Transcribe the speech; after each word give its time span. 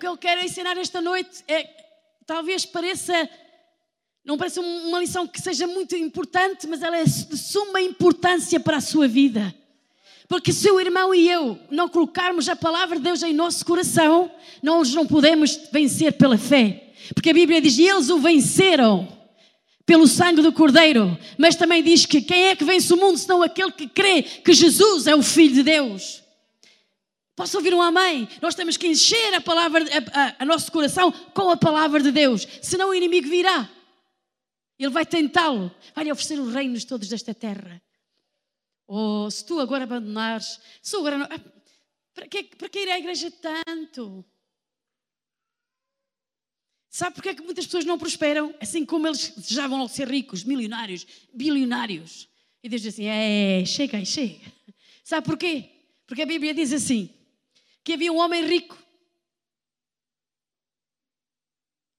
O 0.00 0.02
que 0.02 0.06
eu 0.06 0.16
quero 0.16 0.42
ensinar 0.42 0.78
esta 0.78 0.98
noite 1.02 1.44
é, 1.46 1.68
talvez 2.26 2.64
pareça, 2.64 3.28
não 4.24 4.38
pareça 4.38 4.62
uma 4.62 4.98
lição 4.98 5.26
que 5.26 5.38
seja 5.38 5.66
muito 5.66 5.94
importante, 5.94 6.66
mas 6.66 6.80
ela 6.82 6.96
é 6.96 7.04
de 7.04 7.36
suma 7.36 7.82
importância 7.82 8.58
para 8.58 8.78
a 8.78 8.80
sua 8.80 9.06
vida. 9.06 9.54
Porque 10.26 10.54
se 10.54 10.70
o 10.70 10.80
irmão 10.80 11.14
e 11.14 11.28
eu 11.28 11.58
não 11.70 11.86
colocarmos 11.86 12.48
a 12.48 12.56
palavra 12.56 12.96
de 12.96 13.02
Deus 13.02 13.22
em 13.22 13.34
nosso 13.34 13.62
coração, 13.62 14.32
nós 14.62 14.94
não 14.94 15.06
podemos 15.06 15.68
vencer 15.70 16.14
pela 16.14 16.38
fé. 16.38 16.94
Porque 17.12 17.28
a 17.28 17.34
Bíblia 17.34 17.60
diz: 17.60 17.78
eles 17.78 18.08
o 18.08 18.18
venceram 18.18 19.06
pelo 19.84 20.06
sangue 20.06 20.40
do 20.40 20.50
Cordeiro, 20.50 21.14
mas 21.36 21.56
também 21.56 21.82
diz 21.82 22.06
que 22.06 22.22
quem 22.22 22.44
é 22.44 22.56
que 22.56 22.64
vence 22.64 22.90
o 22.90 22.96
mundo 22.96 23.18
senão 23.18 23.42
aquele 23.42 23.72
que 23.72 23.86
crê 23.86 24.22
que 24.22 24.54
Jesus 24.54 25.06
é 25.06 25.14
o 25.14 25.22
Filho 25.22 25.56
de 25.56 25.62
Deus. 25.62 26.19
Posso 27.40 27.56
ouvir 27.56 27.72
um 27.72 27.80
amém? 27.80 28.28
Nós 28.42 28.54
temos 28.54 28.76
que 28.76 28.86
encher 28.86 29.32
a 29.32 29.40
palavra, 29.40 29.82
a, 29.82 30.20
a, 30.20 30.36
a 30.40 30.44
nosso 30.44 30.70
coração 30.70 31.10
com 31.10 31.48
a 31.48 31.56
palavra 31.56 31.98
de 31.98 32.12
Deus, 32.12 32.46
senão 32.60 32.90
o 32.90 32.94
inimigo 32.94 33.30
virá. 33.30 33.66
Ele 34.78 34.90
vai 34.90 35.06
tentá-lo, 35.06 35.74
vai-lhe 35.94 36.12
oferecer 36.12 36.38
os 36.38 36.52
reinos 36.52 36.84
todos 36.84 37.08
desta 37.08 37.32
terra. 37.32 37.80
Oh, 38.86 39.30
se 39.30 39.42
tu 39.46 39.58
agora 39.58 39.84
abandonares, 39.84 40.60
se 40.82 40.94
agora 40.94 41.16
não, 41.16 41.24
ah, 41.30 41.40
para 42.12 42.28
que, 42.28 42.42
para 42.42 42.68
que 42.68 42.78
ir 42.80 42.90
à 42.90 42.98
igreja 42.98 43.30
tanto? 43.30 44.22
Sabe 46.90 47.14
porque 47.14 47.30
é 47.30 47.34
que 47.34 47.42
muitas 47.42 47.64
pessoas 47.64 47.86
não 47.86 47.98
prosperam? 47.98 48.54
Assim 48.60 48.84
como 48.84 49.06
eles 49.06 49.30
desejavam 49.30 49.88
ser 49.88 50.10
ricos, 50.10 50.44
milionários, 50.44 51.06
bilionários. 51.32 52.28
E 52.62 52.68
Deus 52.68 52.82
diz 52.82 52.92
assim: 52.92 53.06
é, 53.06 53.64
chega 53.64 54.04
chega. 54.04 54.52
Sabe 55.02 55.24
porquê? 55.24 55.70
Porque 56.06 56.20
a 56.20 56.26
Bíblia 56.26 56.52
diz 56.52 56.70
assim: 56.74 57.18
que 57.84 57.94
havia 57.94 58.12
um 58.12 58.18
homem 58.18 58.44
rico. 58.44 58.76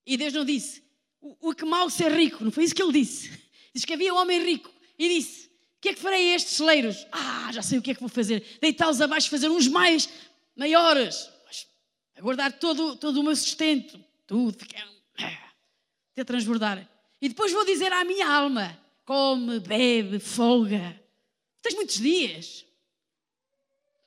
E 0.05 0.17
Deus 0.17 0.33
não 0.33 0.45
disse: 0.45 0.83
o, 1.21 1.49
o 1.49 1.55
que 1.55 1.65
mal 1.65 1.89
ser 1.89 2.11
rico. 2.11 2.43
Não 2.43 2.51
foi 2.51 2.63
isso 2.63 2.75
que 2.75 2.83
ele 2.83 2.93
disse. 2.93 3.29
Diz 3.73 3.85
que 3.85 3.93
havia 3.93 4.13
um 4.13 4.17
homem 4.17 4.43
rico. 4.43 4.71
E 4.97 5.09
disse: 5.09 5.47
o 5.47 5.81
que 5.81 5.89
é 5.89 5.93
que 5.93 6.01
farei 6.01 6.31
a 6.31 6.35
estes 6.35 6.55
celeiros? 6.55 7.05
Ah, 7.11 7.51
já 7.53 7.61
sei 7.61 7.79
o 7.79 7.81
que 7.81 7.91
é 7.91 7.93
que 7.93 7.99
vou 7.99 8.09
fazer. 8.09 8.59
Deitá-los 8.61 9.01
abaixo, 9.01 9.29
fazer 9.29 9.49
uns 9.49 9.67
mais 9.67 10.09
maiores. 10.55 11.29
A 12.15 12.21
guardar 12.21 12.59
todo, 12.59 12.95
todo 12.95 13.19
o 13.19 13.23
meu 13.23 13.35
sustento 13.35 13.99
tudo, 14.31 14.57
fiquei 14.57 14.79
até 16.13 16.23
transbordar. 16.23 16.87
E 17.21 17.27
depois 17.27 17.51
vou 17.51 17.65
dizer 17.65 17.91
à 17.91 18.05
minha 18.05 18.25
alma: 18.25 18.79
come, 19.03 19.59
bebe, 19.59 20.19
folga. 20.19 20.97
Tens 21.61 21.75
muitos 21.75 21.97
dias. 21.97 22.65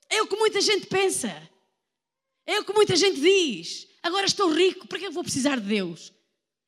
É 0.09 0.23
o 0.23 0.27
que 0.27 0.37
muita 0.37 0.63
gente 0.63 0.87
pensa. 0.87 1.31
É 2.47 2.61
o 2.61 2.65
que 2.65 2.73
muita 2.73 2.95
gente 2.97 3.21
diz. 3.21 3.89
Agora 4.03 4.27
estou 4.27 4.51
rico, 4.51 4.87
para 4.87 4.99
que 4.99 5.07
eu 5.07 5.13
vou 5.13 5.23
precisar 5.23 5.59
de 5.59 5.67
Deus? 5.67 6.13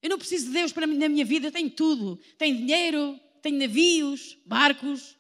Eu 0.02 0.10
não 0.10 0.18
preciso 0.18 0.46
de 0.46 0.52
Deus 0.52 0.72
para 0.72 0.86
na 0.86 1.08
minha 1.08 1.24
vida, 1.24 1.48
eu 1.48 1.52
tenho 1.52 1.70
tudo. 1.70 2.18
Tenho 2.38 2.56
dinheiro, 2.56 3.18
tenho 3.42 3.58
navios, 3.58 4.38
barcos. 4.46 5.16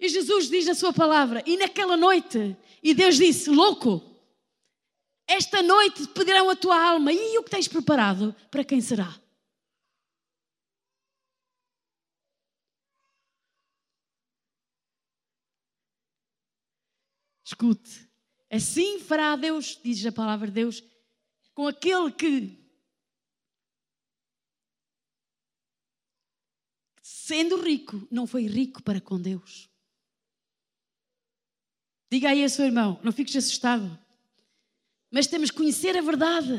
E 0.00 0.08
Jesus 0.08 0.48
diz 0.48 0.66
na 0.66 0.74
sua 0.74 0.92
palavra, 0.92 1.42
e 1.46 1.56
naquela 1.56 1.96
noite, 1.96 2.56
e 2.82 2.92
Deus 2.92 3.16
disse: 3.16 3.48
Louco, 3.48 4.02
esta 5.28 5.62
noite 5.62 6.08
pedirão 6.08 6.50
a 6.50 6.56
tua 6.56 6.76
alma 6.76 7.12
e 7.12 7.38
o 7.38 7.44
que 7.44 7.50
tens 7.50 7.68
preparado 7.68 8.34
para 8.50 8.64
quem 8.64 8.80
será? 8.80 9.21
Escute, 17.52 18.08
assim 18.50 18.98
fará 18.98 19.36
Deus, 19.36 19.78
diz 19.84 20.04
a 20.06 20.10
palavra 20.10 20.46
de 20.46 20.54
Deus, 20.54 20.82
com 21.54 21.66
aquele 21.66 22.10
que, 22.10 22.58
sendo 27.02 27.60
rico, 27.62 28.08
não 28.10 28.26
foi 28.26 28.46
rico 28.46 28.82
para 28.82 29.02
com 29.02 29.20
Deus. 29.20 29.68
Diga 32.10 32.30
aí 32.30 32.42
a 32.42 32.48
seu 32.48 32.64
irmão, 32.64 32.98
não 33.02 33.12
fiques 33.12 33.36
assustado. 33.36 33.98
Mas 35.10 35.26
temos 35.26 35.50
que 35.50 35.58
conhecer 35.58 35.94
a 35.94 36.00
verdade, 36.00 36.58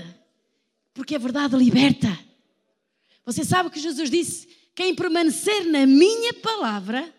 porque 0.93 1.15
a 1.15 1.19
verdade 1.19 1.55
liberta. 1.55 2.07
Você 3.25 3.43
sabe 3.43 3.71
que 3.71 3.79
Jesus 3.79 4.11
disse: 4.11 4.47
quem 4.75 4.93
permanecer 4.93 5.65
na 5.65 5.87
minha 5.87 6.35
palavra, 6.35 7.11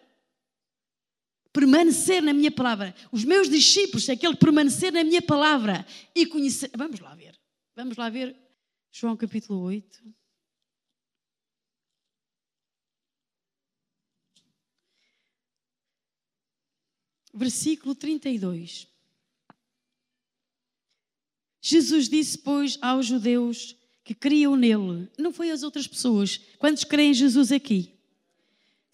permanecer 1.54 2.20
na 2.20 2.32
minha 2.32 2.50
palavra, 2.50 2.92
os 3.12 3.24
meus 3.24 3.48
discípulos, 3.48 4.08
aquele 4.08 4.34
permanecer 4.34 4.92
na 4.92 5.04
minha 5.04 5.22
palavra 5.22 5.86
e 6.12 6.26
conhecer. 6.26 6.68
Vamos 6.76 6.98
lá 6.98 7.14
ver, 7.14 7.38
vamos 7.76 7.96
lá 7.96 8.10
ver, 8.10 8.36
João 8.90 9.16
capítulo 9.16 9.60
8. 9.60 10.02
Versículo 17.32 17.94
32. 17.94 18.88
Jesus 21.62 22.08
disse, 22.08 22.38
pois, 22.38 22.78
aos 22.82 23.06
judeus 23.06 23.76
que 24.02 24.14
criam 24.14 24.56
nele, 24.56 25.08
não 25.16 25.32
foi 25.32 25.50
às 25.50 25.62
outras 25.62 25.86
pessoas. 25.86 26.38
Quantos 26.58 26.84
creem 26.84 27.12
em 27.12 27.14
Jesus 27.14 27.50
aqui? 27.50 27.93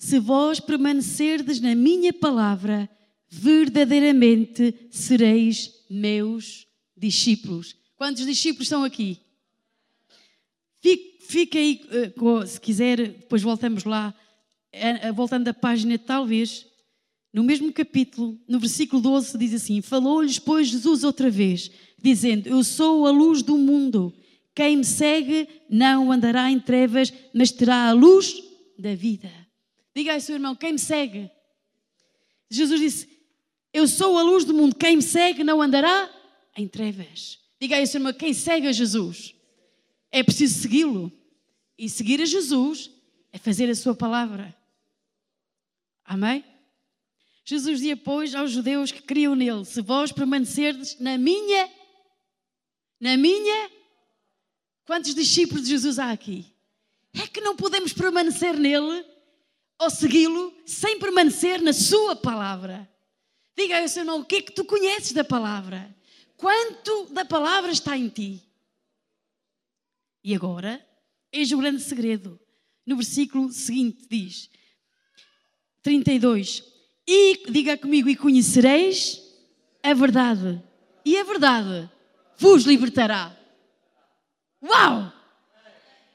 Se 0.00 0.18
vós 0.18 0.58
permanecerdes 0.58 1.60
na 1.60 1.74
minha 1.74 2.10
palavra, 2.10 2.88
verdadeiramente 3.28 4.74
sereis 4.90 5.84
meus 5.90 6.66
discípulos. 6.96 7.76
Quantos 7.98 8.24
discípulos 8.24 8.64
estão 8.64 8.82
aqui? 8.82 9.20
Fique, 10.80 11.58
aí, 11.58 11.80
eh, 11.90 12.46
se 12.46 12.58
quiser, 12.58 12.96
depois 12.96 13.42
voltamos 13.42 13.84
lá, 13.84 14.14
eh, 14.72 15.08
eh, 15.08 15.12
voltando 15.12 15.46
à 15.48 15.52
página, 15.52 15.98
talvez, 15.98 16.64
no 17.30 17.44
mesmo 17.44 17.70
capítulo, 17.70 18.40
no 18.48 18.58
versículo 18.58 19.02
12, 19.02 19.36
diz 19.36 19.52
assim: 19.52 19.82
Falou-lhes, 19.82 20.38
pois, 20.38 20.68
Jesus 20.68 21.04
outra 21.04 21.30
vez 21.30 21.70
dizendo: 22.02 22.48
Eu 22.48 22.64
sou 22.64 23.06
a 23.06 23.10
luz 23.10 23.42
do 23.42 23.58
mundo. 23.58 24.14
Quem 24.54 24.78
me 24.78 24.84
segue 24.84 25.46
não 25.68 26.10
andará 26.10 26.50
em 26.50 26.58
trevas, 26.58 27.12
mas 27.34 27.52
terá 27.52 27.90
a 27.90 27.92
luz 27.92 28.42
da 28.78 28.94
vida. 28.94 29.30
Diga 29.94 30.12
aí, 30.12 30.20
seu 30.20 30.34
irmão: 30.34 30.54
Quem 30.54 30.72
me 30.72 30.78
segue? 30.78 31.30
Jesus 32.48 32.80
disse: 32.80 33.08
Eu 33.72 33.86
sou 33.86 34.18
a 34.18 34.22
luz 34.22 34.44
do 34.44 34.54
mundo. 34.54 34.74
Quem 34.74 34.96
me 34.96 35.02
segue 35.02 35.44
não 35.44 35.60
andará 35.60 36.10
em 36.56 36.66
trevas. 36.66 37.38
Diga 37.60 37.76
aí, 37.76 37.86
seu 37.86 37.98
irmão: 37.98 38.12
Quem 38.12 38.32
segue 38.32 38.66
a 38.66 38.72
Jesus? 38.72 39.34
É 40.10 40.22
preciso 40.22 40.60
segui-lo. 40.60 41.12
E 41.78 41.88
seguir 41.88 42.20
a 42.20 42.26
Jesus 42.26 42.90
é 43.32 43.38
fazer 43.38 43.70
a 43.70 43.74
sua 43.74 43.94
palavra. 43.94 44.54
Amém? 46.04 46.44
Jesus 47.42 47.78
dizia, 47.78 47.96
pois, 47.96 48.34
aos 48.34 48.50
judeus 48.50 48.92
que 48.92 49.02
criam 49.02 49.34
nele: 49.34 49.64
Se 49.64 49.80
vós 49.80 50.12
permanecerdes 50.12 50.98
na 51.00 51.16
minha 51.16 51.70
na 53.00 53.16
minha. 53.16 53.70
Quantos 54.84 55.14
discípulos 55.14 55.64
de 55.64 55.70
Jesus 55.70 55.98
há 55.98 56.10
aqui? 56.10 56.44
É 57.14 57.26
que 57.26 57.40
não 57.40 57.56
podemos 57.56 57.92
permanecer 57.92 58.56
nele 58.58 59.04
ou 59.80 59.88
segui-lo 59.88 60.54
sem 60.66 60.98
permanecer 60.98 61.62
na 61.62 61.72
Sua 61.72 62.14
palavra. 62.14 62.86
Diga 63.56 63.78
ao 63.78 63.84
irmão 63.84 64.20
o 64.20 64.24
que 64.24 64.36
é 64.36 64.42
que 64.42 64.52
tu 64.52 64.64
conheces 64.64 65.12
da 65.12 65.24
palavra. 65.24 65.96
Quanto 66.36 67.06
da 67.06 67.24
palavra 67.24 67.72
está 67.72 67.96
em 67.96 68.08
ti? 68.08 68.42
E 70.22 70.34
agora, 70.34 70.86
eis 71.32 71.50
o 71.50 71.56
grande 71.56 71.82
segredo. 71.82 72.38
No 72.86 72.96
versículo 72.96 73.50
seguinte 73.50 74.06
diz: 74.08 74.50
32. 75.82 76.62
E 77.06 77.50
diga 77.50 77.76
comigo, 77.76 78.08
e 78.08 78.16
conhecereis 78.16 79.20
a 79.82 79.94
verdade. 79.94 80.62
E 81.04 81.16
a 81.16 81.24
verdade 81.24 81.90
vos 82.38 82.64
libertará. 82.64 83.34
Uau! 84.62 85.19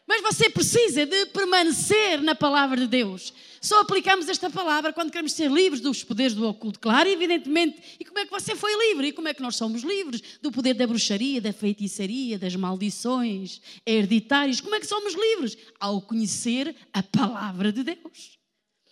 Mas 0.07 0.21
você 0.21 0.49
precisa 0.49 1.05
de 1.05 1.25
permanecer 1.27 2.21
na 2.21 2.35
palavra 2.35 2.77
de 2.77 2.87
Deus. 2.87 3.33
Só 3.59 3.81
aplicamos 3.81 4.29
esta 4.29 4.49
palavra 4.51 4.93
quando 4.93 5.09
queremos 5.09 5.33
ser 5.33 5.49
livres 5.49 5.81
dos 5.81 6.03
poderes 6.03 6.35
do 6.35 6.47
oculto, 6.47 6.79
claro, 6.79 7.09
evidentemente. 7.09 7.97
E 7.99 8.05
como 8.05 8.19
é 8.19 8.25
que 8.25 8.31
você 8.31 8.55
foi 8.55 8.71
livre? 8.89 9.07
E 9.07 9.11
como 9.11 9.27
é 9.27 9.33
que 9.33 9.41
nós 9.41 9.55
somos 9.55 9.81
livres 9.81 10.21
do 10.39 10.51
poder 10.51 10.75
da 10.75 10.85
bruxaria, 10.85 11.41
da 11.41 11.51
feitiçaria, 11.51 12.37
das 12.37 12.55
maldições 12.55 13.59
hereditárias? 13.83 14.61
Como 14.61 14.75
é 14.75 14.79
que 14.79 14.85
somos 14.85 15.15
livres? 15.15 15.57
Ao 15.79 15.99
conhecer 15.99 16.75
a 16.93 17.01
palavra 17.01 17.71
de 17.71 17.83
Deus. 17.83 18.37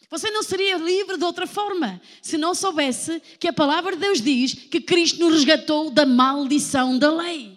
Você 0.09 0.31
não 0.31 0.41
seria 0.41 0.77
livre 0.77 1.17
de 1.17 1.23
outra 1.23 1.45
forma 1.45 2.01
se 2.21 2.37
não 2.37 2.55
soubesse 2.55 3.21
que 3.39 3.47
a 3.47 3.53
palavra 3.53 3.93
de 3.93 4.01
Deus 4.01 4.21
diz 4.21 4.53
que 4.53 4.81
Cristo 4.81 5.19
nos 5.19 5.33
resgatou 5.33 5.91
da 5.91 6.05
maldição 6.05 6.97
da 6.97 7.11
lei. 7.11 7.52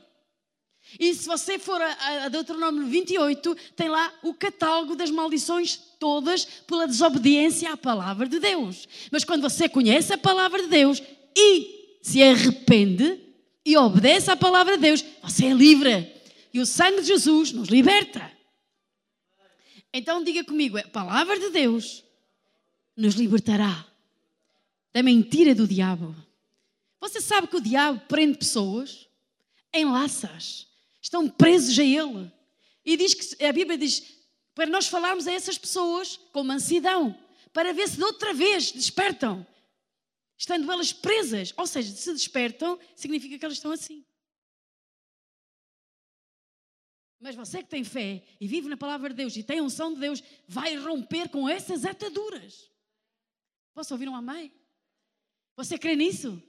E 0.98 1.14
se 1.14 1.26
você 1.26 1.58
for 1.58 1.80
a, 1.80 2.24
a 2.24 2.28
Deuteronômio 2.28 2.86
28, 2.86 3.56
tem 3.74 3.88
lá 3.88 4.12
o 4.22 4.32
catálogo 4.32 4.96
das 4.96 5.10
maldições 5.10 5.76
todas 5.98 6.44
pela 6.44 6.86
desobediência 6.86 7.72
à 7.72 7.76
palavra 7.76 8.28
de 8.28 8.38
Deus. 8.38 8.88
Mas 9.10 9.24
quando 9.24 9.42
você 9.42 9.68
conhece 9.68 10.12
a 10.12 10.18
palavra 10.18 10.62
de 10.62 10.68
Deus 10.68 11.02
e 11.36 11.98
se 12.02 12.22
arrepende, 12.22 13.26
e 13.66 13.76
obedece 13.76 14.30
à 14.30 14.36
palavra 14.36 14.76
de 14.76 14.82
Deus, 14.82 15.04
você 15.20 15.46
é 15.46 15.52
livre. 15.52 16.14
E 16.54 16.60
o 16.60 16.64
sangue 16.64 17.00
de 17.00 17.08
Jesus 17.08 17.50
nos 17.50 17.68
liberta. 17.68 18.32
Então 19.92 20.22
diga 20.22 20.44
comigo: 20.44 20.78
a 20.78 20.86
palavra 20.86 21.36
de 21.38 21.50
Deus 21.50 22.04
nos 22.96 23.16
libertará 23.16 23.84
da 24.92 25.02
mentira 25.02 25.52
do 25.52 25.66
diabo. 25.66 26.14
Você 27.00 27.20
sabe 27.20 27.48
que 27.48 27.56
o 27.56 27.60
diabo 27.60 28.00
prende 28.08 28.38
pessoas, 28.38 29.08
enlaça-as, 29.74 30.65
estão 31.06 31.28
presos 31.28 31.78
a 31.78 31.84
ele. 31.84 32.32
E 32.84 32.96
diz 32.96 33.14
que 33.14 33.44
a 33.44 33.52
Bíblia 33.52 33.78
diz 33.78 34.16
para 34.54 34.66
nós 34.66 34.88
falarmos 34.88 35.26
a 35.26 35.32
essas 35.32 35.58
pessoas 35.58 36.16
com 36.32 36.42
mansidão, 36.42 37.16
para 37.52 37.72
ver 37.72 37.88
se 37.88 37.96
de 37.96 38.04
outra 38.04 38.32
vez 38.32 38.72
despertam, 38.72 39.46
estando 40.36 40.70
elas 40.70 40.92
presas. 40.92 41.52
Ou 41.56 41.66
seja, 41.66 41.92
se 41.92 42.12
despertam, 42.12 42.78
significa 42.94 43.38
que 43.38 43.44
elas 43.44 43.58
estão 43.58 43.70
assim. 43.70 44.04
Mas 47.20 47.34
você 47.34 47.62
que 47.62 47.68
tem 47.68 47.84
fé 47.84 48.24
e 48.40 48.46
vive 48.46 48.68
na 48.68 48.76
palavra 48.76 49.10
de 49.10 49.16
Deus 49.16 49.36
e 49.36 49.42
tem 49.42 49.60
unção 49.60 49.94
de 49.94 50.00
Deus, 50.00 50.22
vai 50.48 50.76
romper 50.76 51.28
com 51.28 51.48
essas 51.48 51.84
ataduras. 51.84 52.70
Posso 53.74 53.94
ouvir 53.94 54.08
um 54.08 54.14
amém? 54.14 54.52
Você 55.56 55.78
crê 55.78 55.94
nisso? 55.94 56.42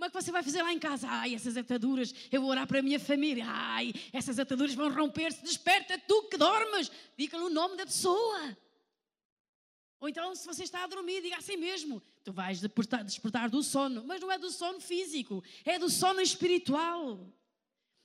Como 0.00 0.06
é 0.06 0.10
que 0.10 0.22
você 0.22 0.32
vai 0.32 0.42
fazer 0.42 0.62
lá 0.62 0.72
em 0.72 0.78
casa? 0.78 1.06
Ai, 1.10 1.34
essas 1.34 1.58
ataduras, 1.58 2.14
eu 2.32 2.40
vou 2.40 2.48
orar 2.48 2.66
para 2.66 2.78
a 2.78 2.82
minha 2.82 2.98
família. 2.98 3.44
Ai, 3.46 3.92
essas 4.14 4.38
ataduras 4.38 4.72
vão 4.72 4.90
romper-se. 4.90 5.42
Desperta 5.42 5.98
tu 5.98 6.22
que 6.22 6.38
dormes. 6.38 6.90
Diga-lhe 7.18 7.44
o 7.44 7.50
nome 7.50 7.76
da 7.76 7.84
pessoa. 7.84 8.56
Ou 10.00 10.08
então, 10.08 10.34
se 10.34 10.46
você 10.46 10.64
está 10.64 10.84
a 10.84 10.86
dormir, 10.86 11.20
diga 11.20 11.36
assim 11.36 11.58
mesmo: 11.58 12.00
tu 12.24 12.32
vais 12.32 12.62
despertar, 12.62 13.04
despertar 13.04 13.50
do 13.50 13.62
sono. 13.62 14.02
Mas 14.06 14.22
não 14.22 14.32
é 14.32 14.38
do 14.38 14.50
sono 14.50 14.80
físico, 14.80 15.44
é 15.66 15.78
do 15.78 15.90
sono 15.90 16.22
espiritual. 16.22 17.20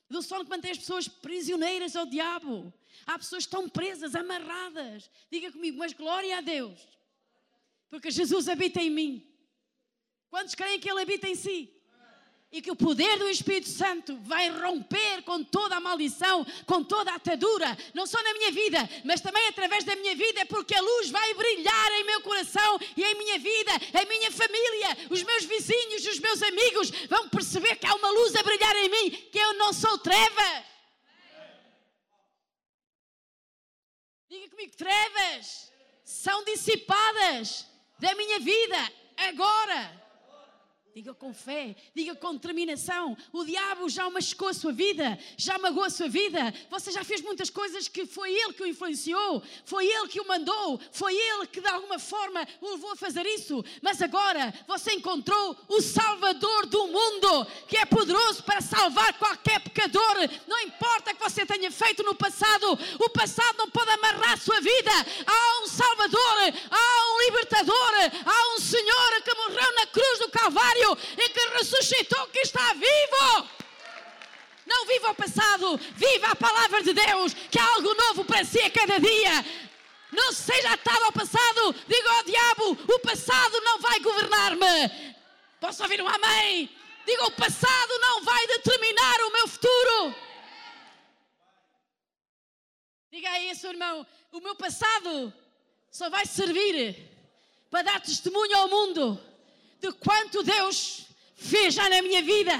Do 0.09 0.21
sono 0.21 0.43
que 0.43 0.49
mantém 0.49 0.71
as 0.71 0.77
pessoas 0.77 1.07
prisioneiras 1.07 1.95
ao 1.95 2.05
diabo. 2.05 2.73
Há 3.05 3.17
pessoas 3.17 3.45
que 3.45 3.55
estão 3.55 3.69
presas, 3.69 4.15
amarradas. 4.15 5.09
Diga 5.31 5.49
comigo, 5.49 5.77
mas 5.77 5.93
glória 5.93 6.39
a 6.39 6.41
Deus. 6.41 6.77
Porque 7.89 8.11
Jesus 8.11 8.49
habita 8.49 8.81
em 8.81 8.89
mim. 8.89 9.25
Quantos 10.29 10.55
creem 10.55 10.77
que 10.77 10.89
Ele 10.89 10.99
habita 10.99 11.29
em 11.29 11.35
si? 11.35 11.71
E 12.55 12.61
que 12.61 12.71
o 12.71 12.75
poder 12.75 13.19
do 13.19 13.27
Espírito 13.27 13.67
Santo 13.67 14.17
vai 14.21 14.47
romper 14.47 15.21
com 15.23 15.43
toda 15.43 15.75
a 15.75 15.79
maldição, 15.81 16.45
com 16.65 16.81
toda 16.81 17.11
a 17.11 17.15
atadura, 17.15 17.77
não 17.93 18.07
só 18.07 18.23
na 18.23 18.33
minha 18.33 18.49
vida, 18.49 18.89
mas 19.03 19.19
também 19.19 19.45
através 19.49 19.83
da 19.83 19.93
minha 19.97 20.15
vida, 20.15 20.45
porque 20.45 20.73
a 20.73 20.79
luz 20.79 21.09
vai 21.09 21.33
brilhar 21.33 21.91
em 21.91 22.05
meu 22.05 22.21
coração 22.21 22.79
e 22.95 23.03
em 23.03 23.15
minha 23.15 23.37
vida, 23.37 23.71
em 24.01 24.05
minha 24.07 24.31
família, 24.31 24.97
os 25.09 25.21
meus 25.21 25.43
vizinhos, 25.43 26.05
os 26.05 26.17
meus 26.19 26.41
amigos 26.41 26.91
vão 27.09 27.27
perceber 27.27 27.75
que 27.75 27.85
há 27.85 27.93
uma 27.93 28.09
luz 28.11 28.33
a 28.33 28.41
brilhar 28.41 28.75
em 28.77 28.89
mim, 28.89 29.11
que 29.11 29.37
eu 29.37 29.53
não 29.55 29.73
sou 29.73 29.97
trevas. 29.97 30.63
Diga 34.29 34.49
comigo, 34.49 34.77
trevas 34.77 35.73
são 36.05 36.41
dissipadas 36.45 37.67
da 37.99 38.15
minha 38.15 38.39
vida 38.39 38.77
agora. 39.17 40.04
Diga 40.95 41.13
com 41.13 41.33
fé, 41.33 41.75
diga 41.93 42.15
com 42.15 42.35
determinação. 42.35 43.17
O 43.33 43.43
diabo 43.43 43.89
já 43.89 44.09
machucou 44.09 44.47
a 44.47 44.53
sua 44.53 44.71
vida, 44.71 45.19
já 45.35 45.57
magoou 45.57 45.83
a 45.83 45.89
sua 45.89 46.07
vida. 46.07 46.53
Você 46.69 46.89
já 46.89 47.03
fez 47.03 47.19
muitas 47.19 47.49
coisas 47.49 47.89
que 47.89 48.05
foi 48.05 48.31
ele 48.33 48.53
que 48.53 48.63
o 48.63 48.65
influenciou, 48.65 49.43
foi 49.65 49.87
ele 49.87 50.07
que 50.07 50.21
o 50.21 50.25
mandou, 50.25 50.79
foi 50.93 51.13
ele 51.13 51.47
que 51.47 51.59
de 51.59 51.67
alguma 51.67 51.99
forma 51.99 52.47
o 52.61 52.71
levou 52.71 52.93
a 52.93 52.95
fazer 52.95 53.25
isso. 53.25 53.61
Mas 53.81 54.01
agora 54.01 54.53
você 54.65 54.93
encontrou 54.93 55.57
o 55.67 55.81
Salvador 55.81 56.65
do 56.67 56.87
mundo, 56.87 57.45
que 57.67 57.75
é 57.75 57.85
poderoso 57.85 58.41
para 58.43 58.61
salvar 58.61 59.19
qualquer 59.19 59.59
pecador. 59.59 60.15
Não 60.47 60.61
importa 60.61 61.11
o 61.11 61.15
que 61.17 61.21
você 61.21 61.45
tenha 61.45 61.71
feito 61.71 62.03
no 62.03 62.15
passado, 62.15 62.71
o 63.01 63.09
passado 63.09 63.57
não 63.57 63.69
pode 63.69 63.89
amarrar 63.89 64.31
a 64.31 64.37
sua 64.37 64.61
vida. 64.61 64.91
Há 65.27 65.61
um 65.61 65.67
Salvador, 65.67 66.53
há 66.71 67.13
um 67.13 67.25
libertador, 67.25 67.91
há 68.25 68.55
um 68.55 68.59
Senhor 68.61 69.21
que 69.25 69.35
morreu 69.35 69.75
na 69.75 69.87
cruz 69.87 70.19
do 70.19 70.29
Calvário 70.29 70.84
e 70.93 71.29
que 71.29 71.49
ressuscitou, 71.57 72.27
que 72.27 72.39
está 72.39 72.73
vivo. 72.73 73.49
Não 74.65 74.85
viva 74.87 75.11
o 75.11 75.15
passado, 75.15 75.77
viva 75.95 76.27
a 76.27 76.35
palavra 76.35 76.81
de 76.81 76.93
Deus, 76.93 77.33
que 77.33 77.59
há 77.59 77.65
algo 77.75 77.93
novo 77.93 78.25
para 78.25 78.43
si 78.43 78.59
a 78.61 78.69
cada 78.69 78.99
dia. 78.99 79.45
Não 80.11 80.31
seja 80.31 80.73
atado 80.73 81.03
ao 81.05 81.11
passado, 81.11 81.75
diga 81.87 82.11
ao 82.11 82.23
diabo: 82.23 82.71
o 82.71 82.99
passado 82.99 83.61
não 83.61 83.79
vai 83.79 83.99
governar-me. 83.99 85.15
Posso 85.59 85.83
ouvir 85.83 86.01
um 86.01 86.07
amém? 86.07 86.69
Diga: 87.05 87.25
o 87.25 87.31
passado 87.31 87.99
não 87.99 88.23
vai 88.23 88.47
determinar 88.47 89.21
o 89.21 89.31
meu 89.31 89.47
futuro. 89.47 90.15
Diga 93.11 93.29
aí, 93.29 93.55
seu 93.55 93.71
irmão: 93.71 94.05
o 94.31 94.39
meu 94.39 94.55
passado 94.55 95.33
só 95.91 96.09
vai 96.09 96.25
servir 96.25 96.97
para 97.69 97.83
dar 97.83 98.01
testemunho 98.01 98.57
ao 98.57 98.67
mundo 98.67 99.34
de 99.85 99.91
quanto 99.93 100.41
Deus 100.41 101.05
fez 101.35 101.73
já 101.73 101.87
na 101.89 102.01
minha 102.01 102.21
vida. 102.21 102.53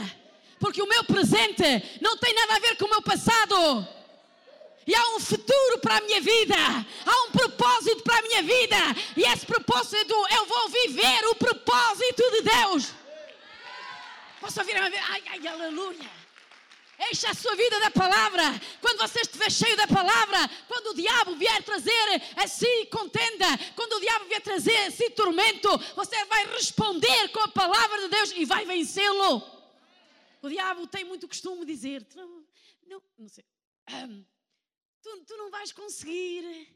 Porque 0.60 0.82
o 0.82 0.88
meu 0.88 1.04
presente 1.04 1.64
não 2.02 2.18
tem 2.18 2.34
nada 2.34 2.56
a 2.56 2.60
ver 2.60 2.78
com 2.78 2.86
o 2.86 2.90
meu 2.90 3.02
passado. 3.02 3.88
E 4.88 4.94
há 4.94 5.16
um 5.16 5.20
futuro 5.20 5.80
para 5.80 5.98
a 5.98 6.02
minha 6.02 6.22
vida, 6.22 6.56
há 6.56 7.24
um 7.24 7.32
propósito 7.32 8.04
para 8.04 8.20
a 8.20 8.22
minha 8.22 8.44
vida, 8.44 8.78
e 9.18 9.24
esse 9.24 9.44
propósito 9.44 10.14
eu 10.32 10.46
vou 10.46 10.70
viver 10.70 11.26
o 11.26 11.36
propósito 11.36 12.24
de 12.30 12.42
Deus. 12.42 12.94
Posso 14.40 14.60
ouvir? 14.60 14.76
Ai, 14.76 15.24
ai, 15.28 15.48
aleluia. 15.48 16.25
Encha 17.12 17.30
a 17.30 17.34
sua 17.34 17.56
vida 17.56 17.80
da 17.80 17.92
palavra. 17.92 18.44
Quando 18.82 19.00
você 19.00 19.22
estiver 19.22 19.52
cheio 19.52 19.78
da 19.78 19.88
palavra, 19.88 20.38
quando 20.68 20.88
o 20.88 20.94
diabo 20.94 21.36
vier 21.36 21.62
trazer 21.64 22.22
a 22.36 22.48
si 22.48 22.86
contenda, 22.88 23.46
quando 23.76 23.94
o 23.94 24.00
diabo 24.00 24.26
vier 24.26 24.42
trazer 24.42 24.76
a 24.88 24.92
si 24.92 25.10
tormento, 25.12 25.70
você 25.96 26.26
vai 26.26 26.46
responder 26.48 27.30
com 27.30 27.42
a 27.42 27.48
palavra 27.48 28.02
de 28.02 28.08
Deus 28.08 28.32
e 28.32 28.46
vai 28.46 28.66
vencê-lo. 28.66 29.44
O 30.42 30.50
diabo 30.50 30.88
tem 30.88 31.04
muito 31.04 31.28
costume 31.28 31.66
de 31.66 31.74
dizer: 31.74 32.08
não, 32.16 32.46
não, 32.88 33.02
não 33.18 33.30
sei, 33.30 33.46
tu, 35.02 35.26
tu, 35.26 35.38
não 35.38 35.52
vais 35.52 35.72
conseguir. 35.72 36.68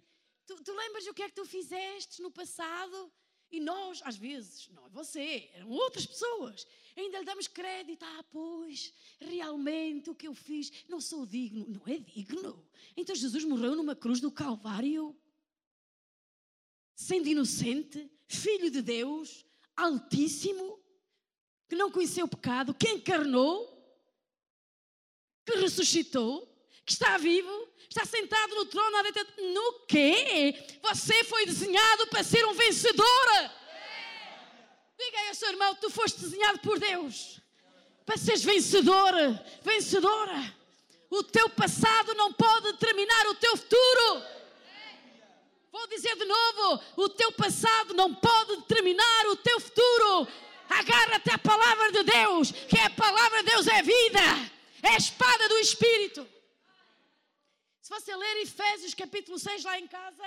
Tu, 0.46 0.56
tu 0.64 0.74
lembras 0.74 1.08
o 1.08 1.14
que 1.14 1.24
é 1.24 1.30
que 1.30 1.36
tu 1.36 1.46
fizeste 1.46 2.22
no 2.22 2.32
passado? 2.32 3.12
E 3.52 3.60
nós, 3.60 4.02
às 4.04 4.16
vezes, 4.16 4.70
não 4.74 4.86
é 4.86 4.90
você, 4.90 5.50
eram 5.54 5.70
outras 5.70 6.06
pessoas, 6.06 6.68
ainda 6.96 7.20
lhe 7.20 7.26
damos 7.26 7.48
crédito. 7.48 8.04
Ah, 8.04 8.24
pois, 8.32 8.94
realmente 9.20 10.10
o 10.10 10.16
que 10.16 10.28
eu 10.28 10.34
fiz, 10.34 10.72
não 10.88 11.02
sou 11.02 11.26
digno. 11.26 11.66
Não 11.68 11.82
é 11.88 11.98
digno. 11.98 12.68
Então 12.96 13.16
Jesus 13.16 13.44
morreu 13.44 13.76
numa 13.76 13.96
cruz 13.96 14.20
do 14.20 14.32
Calvário, 14.32 15.16
sendo 16.96 17.28
inocente, 17.28 18.12
filho 18.28 18.70
de 18.70 18.82
Deus, 18.82 19.46
altíssimo, 19.76 20.80
que 21.68 21.76
não 21.76 21.92
conheceu 21.92 22.26
o 22.26 22.30
pecado, 22.30 22.74
que 22.74 22.90
encarnou, 22.90 23.78
que 25.46 25.56
ressuscitou, 25.56 26.49
que 26.90 26.94
está 26.94 27.20
vivo, 27.20 27.68
está 27.88 28.04
sentado 28.04 28.56
no 28.56 28.66
trono 28.66 28.98
à 28.98 29.04
direita. 29.04 29.28
No 29.54 29.74
quê? 29.88 30.56
Você 30.82 31.24
foi 31.26 31.46
desenhado 31.46 32.08
para 32.08 32.24
ser 32.24 32.44
um 32.48 32.54
vencedor. 32.54 33.28
Diga 34.98 35.20
aí 35.20 35.28
ao 35.30 35.36
seu 35.36 35.50
irmão: 35.50 35.76
tu 35.76 35.90
foste 35.92 36.20
desenhado 36.20 36.60
por 36.60 36.80
Deus 36.80 37.40
para 38.10 38.18
seres 38.18 38.44
vencedora, 38.44 39.46
vencedora. 39.62 40.56
O 41.12 41.22
teu 41.22 41.48
passado 41.50 42.16
não 42.16 42.34
pode 42.34 42.72
determinar 42.72 43.28
o 43.28 43.36
teu 43.36 43.56
futuro. 43.56 44.24
Vou 45.72 45.88
dizer 45.88 46.16
de 46.16 46.26
novo: 46.26 46.84
o 46.96 47.10
teu 47.10 47.32
passado 47.34 47.94
não 47.94 48.16
pode 48.16 48.58
determinar 48.62 49.28
o 49.28 49.36
teu 49.36 49.60
futuro. 49.60 50.28
Agarra-te 50.68 51.32
à 51.32 51.38
palavra 51.38 51.92
de 51.92 52.04
Deus, 52.04 52.52
que 52.52 52.80
a 52.80 52.90
palavra 52.90 53.44
de 53.44 53.52
Deus 53.52 53.68
é 53.68 53.82
vida, 53.84 54.20
é 54.82 54.90
a 54.90 54.98
espada 54.98 55.48
do 55.48 55.58
Espírito. 55.60 56.39
Se 57.90 58.00
você 58.00 58.16
ler 58.16 58.44
Efésios 58.44 58.94
capítulo 58.94 59.40
6 59.40 59.64
lá 59.64 59.80
em 59.80 59.88
casa, 59.88 60.24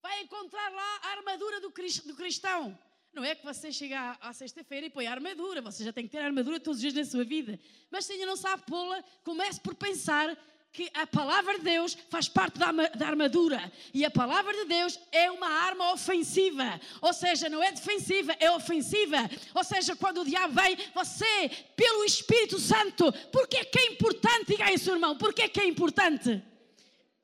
vai 0.00 0.22
encontrar 0.22 0.70
lá 0.70 1.00
a 1.02 1.08
armadura 1.18 1.60
do 1.60 1.70
cristão. 1.70 2.78
Não 3.12 3.22
é 3.22 3.34
que 3.34 3.44
você 3.44 3.70
chega 3.70 4.16
à, 4.22 4.32
sexta-feira 4.32 4.86
e 4.86 4.90
põe 4.90 5.06
a 5.06 5.12
armadura, 5.12 5.60
você 5.60 5.84
já 5.84 5.92
tem 5.92 6.04
que 6.04 6.12
ter 6.12 6.20
a 6.20 6.24
armadura 6.24 6.58
todos 6.58 6.78
os 6.78 6.80
dias 6.80 6.94
na 6.94 7.04
sua 7.04 7.24
vida. 7.24 7.60
Mas 7.90 8.06
se 8.06 8.14
ainda 8.14 8.24
não 8.24 8.38
sabe 8.38 8.62
pô-la, 8.66 9.04
comece 9.22 9.60
por 9.60 9.74
pensar 9.74 10.34
que 10.72 10.90
a 10.94 11.06
palavra 11.06 11.58
de 11.58 11.64
Deus 11.64 11.94
faz 12.08 12.26
parte 12.26 12.58
da, 12.58 12.72
da 12.72 13.06
armadura. 13.06 13.70
E 13.92 14.02
a 14.02 14.10
palavra 14.10 14.54
de 14.54 14.64
Deus 14.64 14.98
é 15.12 15.30
uma 15.30 15.46
arma 15.46 15.92
ofensiva. 15.92 16.80
Ou 17.02 17.12
seja, 17.12 17.50
não 17.50 17.62
é 17.62 17.70
defensiva, 17.70 18.34
é 18.40 18.50
ofensiva. 18.50 19.28
Ou 19.54 19.62
seja, 19.62 19.94
quando 19.94 20.22
o 20.22 20.24
diabo 20.24 20.54
vem, 20.54 20.74
você, 20.94 21.50
pelo 21.76 22.02
Espírito 22.02 22.58
Santo, 22.58 23.12
porque 23.30 23.58
é 23.58 23.64
que 23.66 23.78
é 23.78 23.86
importante, 23.88 24.46
diga 24.46 24.64
aí, 24.64 24.78
seu 24.78 24.94
irmão, 24.94 25.18
porque 25.18 25.42
é 25.42 25.48
que 25.48 25.60
é 25.60 25.66
importante? 25.66 26.42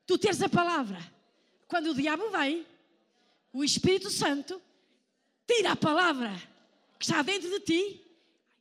Tu 0.05 0.17
teres 0.17 0.41
a 0.41 0.49
palavra. 0.49 0.99
Quando 1.67 1.91
o 1.91 1.93
diabo 1.95 2.29
vem, 2.29 2.65
o 3.51 3.63
Espírito 3.63 4.09
Santo 4.09 4.61
tira 5.47 5.71
a 5.71 5.75
palavra 5.75 6.31
que 6.97 7.05
está 7.05 7.21
dentro 7.21 7.49
de 7.49 7.59
ti, 7.59 8.01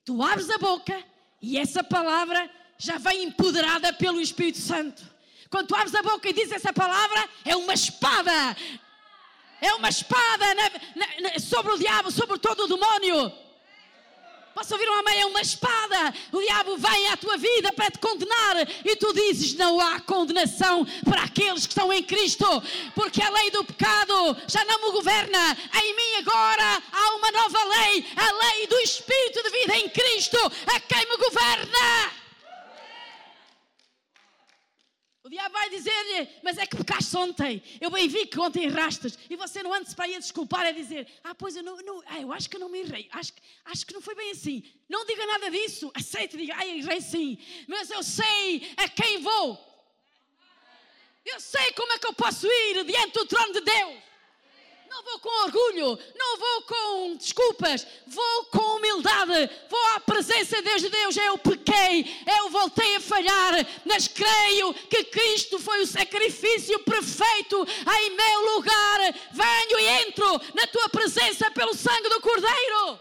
tu 0.04 0.22
abres 0.22 0.50
a 0.50 0.58
boca 0.58 1.02
E 1.46 1.58
essa 1.58 1.84
palavra 1.84 2.50
já 2.78 2.96
vem 2.96 3.24
empoderada 3.24 3.92
pelo 3.92 4.18
Espírito 4.18 4.58
Santo. 4.58 5.02
Quando 5.50 5.68
tu 5.68 5.74
abres 5.74 5.94
a 5.94 6.02
boca 6.02 6.26
e 6.26 6.32
dizes 6.32 6.52
essa 6.52 6.72
palavra, 6.72 7.28
é 7.44 7.54
uma 7.54 7.74
espada. 7.74 8.56
É 9.60 9.74
uma 9.74 9.90
espada 9.90 10.54
na, 10.54 10.70
na, 10.96 11.20
na, 11.20 11.38
sobre 11.38 11.72
o 11.72 11.78
diabo, 11.78 12.10
sobre 12.10 12.38
todo 12.38 12.64
o 12.64 12.66
demónio. 12.66 13.30
Posso 14.54 14.72
ouvir 14.72 14.88
um 14.88 15.00
amém? 15.00 15.20
É 15.20 15.26
uma 15.26 15.40
espada. 15.40 16.14
O 16.30 16.40
diabo 16.40 16.76
vem 16.76 17.08
à 17.08 17.16
tua 17.16 17.36
vida 17.36 17.72
para 17.72 17.90
te 17.90 17.98
condenar 17.98 18.56
e 18.84 18.94
tu 18.94 19.12
dizes: 19.12 19.54
não 19.54 19.80
há 19.80 19.98
condenação 20.00 20.86
para 21.04 21.24
aqueles 21.24 21.66
que 21.66 21.72
estão 21.72 21.92
em 21.92 22.04
Cristo, 22.04 22.46
porque 22.94 23.20
a 23.20 23.30
lei 23.30 23.50
do 23.50 23.64
pecado 23.64 24.36
já 24.46 24.64
não 24.64 24.86
me 24.86 24.92
governa. 24.92 25.56
Em 25.82 25.96
mim 25.96 26.16
agora 26.20 26.82
há 26.92 27.16
uma 27.16 27.30
nova 27.32 27.64
lei, 27.64 28.06
a 28.16 28.32
lei 28.32 28.66
do 28.68 28.78
Espírito 28.78 29.42
de 29.42 29.50
vida 29.50 29.76
em 29.76 29.88
Cristo, 29.88 30.38
a 30.38 30.80
quem 30.80 31.04
me 31.08 31.16
governa. 31.16 32.23
O 35.24 35.30
diabo 35.30 35.54
vai 35.54 35.70
dizer-lhe, 35.70 36.28
mas 36.42 36.58
é 36.58 36.66
que 36.66 36.76
pecaste 36.76 37.16
ontem. 37.16 37.62
Eu 37.80 37.90
bem 37.90 38.06
vi 38.06 38.26
que 38.26 38.38
ontem 38.38 38.64
errastes. 38.64 39.18
E 39.30 39.36
você 39.36 39.62
não 39.62 39.72
antes 39.72 39.94
para 39.94 40.06
ir 40.06 40.18
desculpar, 40.18 40.66
a 40.66 40.70
dizer, 40.70 41.08
ah, 41.24 41.34
pois 41.34 41.56
eu 41.56 41.62
não, 41.62 41.78
não 41.78 42.02
ah, 42.04 42.20
eu 42.20 42.30
acho 42.30 42.50
que 42.50 42.58
não 42.58 42.68
me 42.68 42.80
errei. 42.80 43.08
Acho, 43.10 43.32
acho 43.64 43.86
que 43.86 43.94
não 43.94 44.02
foi 44.02 44.14
bem 44.14 44.32
assim. 44.32 44.62
Não 44.86 45.06
diga 45.06 45.24
nada 45.24 45.50
disso. 45.50 45.90
Aceite 45.94 46.36
diga, 46.36 46.54
ah, 46.58 46.66
errei 46.66 47.00
sim. 47.00 47.38
Mas 47.66 47.88
eu 47.88 48.02
sei 48.02 48.70
a 48.76 48.86
quem 48.86 49.22
vou. 49.22 49.58
Eu 51.24 51.40
sei 51.40 51.72
como 51.72 51.90
é 51.94 51.98
que 51.98 52.06
eu 52.06 52.12
posso 52.12 52.46
ir 52.46 52.84
diante 52.84 53.14
do 53.14 53.24
trono 53.24 53.54
de 53.54 53.62
Deus. 53.62 53.94
Não 54.94 55.02
vou 55.02 55.18
com 55.18 55.42
orgulho, 55.42 55.98
não 56.14 56.38
vou 56.38 56.62
com 56.62 57.16
desculpas, 57.16 57.84
vou 58.06 58.44
com 58.44 58.76
humildade, 58.76 59.50
vou 59.68 59.86
à 59.96 59.98
presença 59.98 60.58
de 60.58 60.62
Deus 60.62 60.82
de 60.82 60.88
Deus. 60.88 61.16
Eu 61.16 61.36
pequei, 61.36 62.06
eu 62.38 62.48
voltei 62.48 62.94
a 62.94 63.00
falhar, 63.00 63.54
mas 63.84 64.06
creio 64.06 64.72
que 64.72 65.02
Cristo 65.02 65.58
foi 65.58 65.82
o 65.82 65.86
sacrifício 65.86 66.78
perfeito 66.78 67.66
em 68.00 68.10
meu 68.10 68.54
lugar. 68.54 69.00
Venho 69.32 69.80
e 69.80 70.06
entro 70.06 70.40
na 70.54 70.64
tua 70.68 70.88
presença 70.88 71.50
pelo 71.50 71.74
sangue 71.74 72.08
do 72.08 72.20
Cordeiro. 72.20 73.00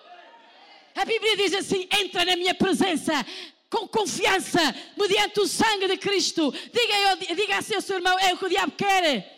A 0.96 1.06
Bíblia 1.06 1.38
diz 1.38 1.54
assim: 1.54 1.88
entra 1.92 2.26
na 2.26 2.36
minha 2.36 2.56
presença 2.56 3.24
com 3.70 3.88
confiança, 3.88 4.76
mediante 4.98 5.40
o 5.40 5.48
sangue 5.48 5.88
de 5.88 5.98
Cristo. 5.98 6.52
Diga, 6.52 7.36
diga 7.36 7.58
assim 7.60 7.76
ao 7.76 7.82
seu 7.82 7.98
irmão: 7.98 8.18
é 8.18 8.34
o 8.34 8.38
que 8.38 8.46
o 8.46 8.50
diabo 8.50 8.72
quer. 8.72 9.30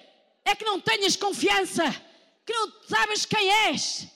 É 0.46 0.56
que 0.56 0.64
não 0.64 0.80
tenhas 0.80 1.18
confiança 1.18 1.84
que 2.46 2.54
não 2.54 2.84
sabes 2.84 3.26
quem 3.26 3.52
és. 3.68 4.08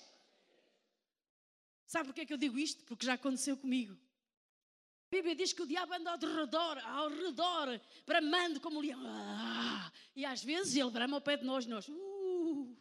Sabe 1.85 2.05
porquê 2.05 2.25
que 2.25 2.33
eu 2.33 2.37
digo 2.37 2.59
isto? 2.59 2.83
Porque 2.85 3.05
já 3.05 3.13
aconteceu 3.13 3.57
comigo. 3.57 3.93
A 3.93 5.09
Bíblia 5.09 5.35
diz 5.35 5.51
que 5.51 5.63
o 5.63 5.65
diabo 5.65 5.91
anda 5.91 6.11
ao 6.11 6.19
redor, 6.19 6.77
ao 6.77 7.09
redor, 7.09 7.81
bramando 8.05 8.61
como 8.61 8.79
leão. 8.79 9.01
Ah, 9.03 9.91
e 10.15 10.23
às 10.23 10.43
vezes 10.43 10.75
ele 10.75 10.91
brama 10.91 11.17
ao 11.17 11.21
pé 11.21 11.35
de 11.35 11.45
nós, 11.45 11.65
nós. 11.65 11.87
Uh, 11.89 12.77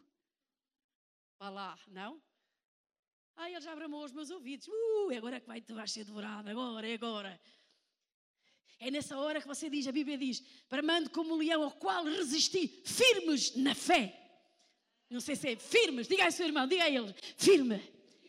vá 1.39 1.49
lá, 1.49 1.79
não? 1.87 2.21
Ah, 3.35 3.49
ele 3.49 3.61
já 3.61 3.75
bramou 3.75 4.05
os 4.05 4.11
meus 4.11 4.29
ouvidos. 4.29 4.67
Uh, 4.67 5.17
agora 5.17 5.37
é 5.37 5.39
que 5.39 5.47
vai, 5.47 5.59
tu 5.59 5.73
vais 5.73 5.91
ser 5.91 6.03
devorado, 6.03 6.47
agora, 6.47 6.87
é 6.87 6.93
agora. 6.93 7.41
É 8.77 8.91
nessa 8.91 9.17
hora 9.17 9.41
que 9.41 9.47
você 9.47 9.67
diz, 9.67 9.87
a 9.87 9.91
Bíblia 9.91 10.17
diz, 10.17 10.43
bramando 10.69 11.09
como 11.09 11.35
leão 11.35 11.63
ao 11.63 11.71
qual 11.71 12.03
resisti, 12.03 12.67
firmes 12.85 13.55
na 13.55 13.73
fé. 13.73 14.18
Não 15.09 15.19
sei 15.19 15.35
se 15.35 15.49
é 15.49 15.55
firmes. 15.55 16.07
Diga 16.07 16.25
ao 16.25 16.31
seu 16.31 16.45
irmão, 16.45 16.67
diga 16.67 16.83
a 16.83 16.89
ele. 16.89 17.13
Firme. 17.37 17.81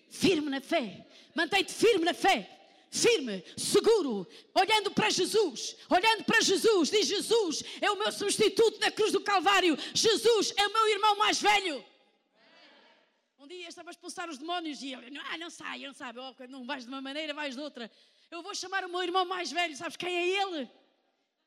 Firme 0.08 0.50
na 0.50 0.60
fé. 0.60 1.06
Mantém-te 1.34 1.72
firme 1.72 2.04
na 2.04 2.14
fé. 2.14 2.60
Firme, 2.92 3.44
seguro, 3.56 4.26
olhando 4.52 4.90
para 4.90 5.08
Jesus, 5.10 5.76
olhando 5.88 6.24
para 6.24 6.40
Jesus, 6.40 6.90
diz 6.90 7.06
Jesus 7.06 7.62
é 7.80 7.88
o 7.88 7.96
meu 7.96 8.10
substituto 8.10 8.80
na 8.80 8.90
cruz 8.90 9.12
do 9.12 9.20
Calvário, 9.20 9.78
Jesus 9.94 10.52
é 10.56 10.66
o 10.66 10.72
meu 10.72 10.88
irmão 10.88 11.14
mais 11.16 11.40
velho. 11.40 11.84
Um 13.38 13.46
dia 13.46 13.68
estava 13.68 13.90
a 13.90 13.92
expulsar 13.92 14.28
os 14.28 14.38
demónios 14.38 14.82
e 14.82 14.92
ele, 14.92 15.20
ah, 15.30 15.38
não 15.38 15.50
sai, 15.50 15.86
não 15.86 15.94
sabe, 15.94 16.18
oh, 16.18 16.34
não 16.48 16.66
vais 16.66 16.82
de 16.82 16.88
uma 16.88 17.00
maneira, 17.00 17.32
vais 17.32 17.54
de 17.54 17.60
outra. 17.60 17.88
Eu 18.28 18.42
vou 18.42 18.56
chamar 18.56 18.84
o 18.84 18.88
meu 18.88 19.04
irmão 19.04 19.24
mais 19.24 19.52
velho, 19.52 19.76
sabes 19.76 19.96
quem 19.96 20.12
é 20.12 20.42
ele? 20.42 20.68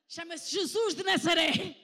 Chama-se 0.07 0.49
Jesus 0.49 0.95
de 0.95 1.03
Nazaré. 1.03 1.75